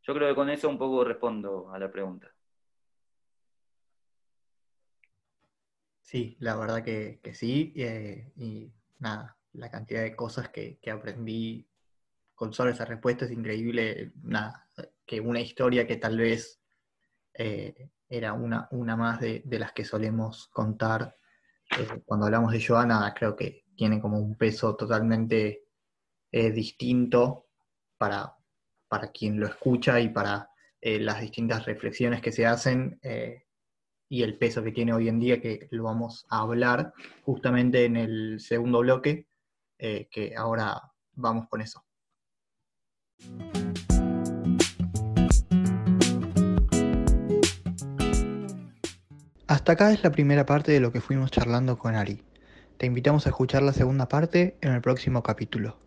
Yo 0.02 0.14
creo 0.14 0.30
que 0.30 0.35
con 0.35 0.50
eso 0.50 0.68
un 0.68 0.78
poco 0.78 1.04
respondo 1.04 1.70
a 1.72 1.78
la 1.78 1.88
pregunta. 1.92 2.28
Sí, 6.10 6.36
la 6.40 6.56
verdad 6.56 6.82
que, 6.82 7.20
sí. 7.34 7.72
Eh, 7.76 8.32
y 8.34 8.72
nada, 8.98 9.38
la 9.52 9.70
cantidad 9.70 10.02
de 10.02 10.16
cosas 10.16 10.48
que, 10.48 10.80
aprendí 10.92 11.68
con 12.34 12.52
solo 12.52 12.72
esa 12.72 12.84
respuesta 12.84 13.26
es 13.26 13.30
increíble. 13.30 14.10
Nada, 14.24 14.66
que 15.06 15.20
una 15.20 15.40
historia 15.40 15.86
que 15.86 15.98
tal 15.98 16.18
vez 16.18 16.60
eh, 17.32 17.90
era 18.08 18.32
una, 18.32 18.66
una 18.72 18.96
más 18.96 19.20
de, 19.20 19.44
las 19.50 19.70
que 19.70 19.84
solemos 19.84 20.48
contar 20.48 21.16
eh, 21.78 22.02
cuando 22.04 22.26
hablamos 22.26 22.50
de 22.50 22.64
Joana, 22.66 23.14
creo 23.16 23.36
que 23.36 23.66
tiene 23.76 24.00
como 24.00 24.18
un 24.18 24.36
peso 24.36 24.74
totalmente 24.74 25.62
distinto 26.32 27.46
para, 27.96 28.36
para 28.88 29.12
quien 29.12 29.38
lo 29.38 29.46
escucha 29.46 30.00
y 30.00 30.08
para 30.08 30.50
las 30.80 31.20
distintas 31.20 31.66
reflexiones 31.66 32.20
que 32.20 32.32
se 32.32 32.46
hacen 32.46 32.98
y 34.10 34.24
el 34.24 34.36
peso 34.36 34.62
que 34.62 34.72
tiene 34.72 34.92
hoy 34.92 35.08
en 35.08 35.20
día, 35.20 35.40
que 35.40 35.68
lo 35.70 35.84
vamos 35.84 36.26
a 36.28 36.40
hablar 36.40 36.92
justamente 37.22 37.84
en 37.84 37.96
el 37.96 38.40
segundo 38.40 38.80
bloque, 38.80 39.28
eh, 39.78 40.08
que 40.10 40.34
ahora 40.36 40.82
vamos 41.12 41.46
con 41.48 41.60
eso. 41.60 41.84
Hasta 49.46 49.72
acá 49.72 49.92
es 49.92 50.02
la 50.02 50.10
primera 50.10 50.44
parte 50.44 50.72
de 50.72 50.80
lo 50.80 50.90
que 50.90 51.00
fuimos 51.00 51.30
charlando 51.30 51.78
con 51.78 51.94
Ari. 51.94 52.22
Te 52.78 52.86
invitamos 52.86 53.26
a 53.26 53.30
escuchar 53.30 53.62
la 53.62 53.72
segunda 53.72 54.08
parte 54.08 54.58
en 54.60 54.72
el 54.72 54.80
próximo 54.80 55.22
capítulo. 55.22 55.78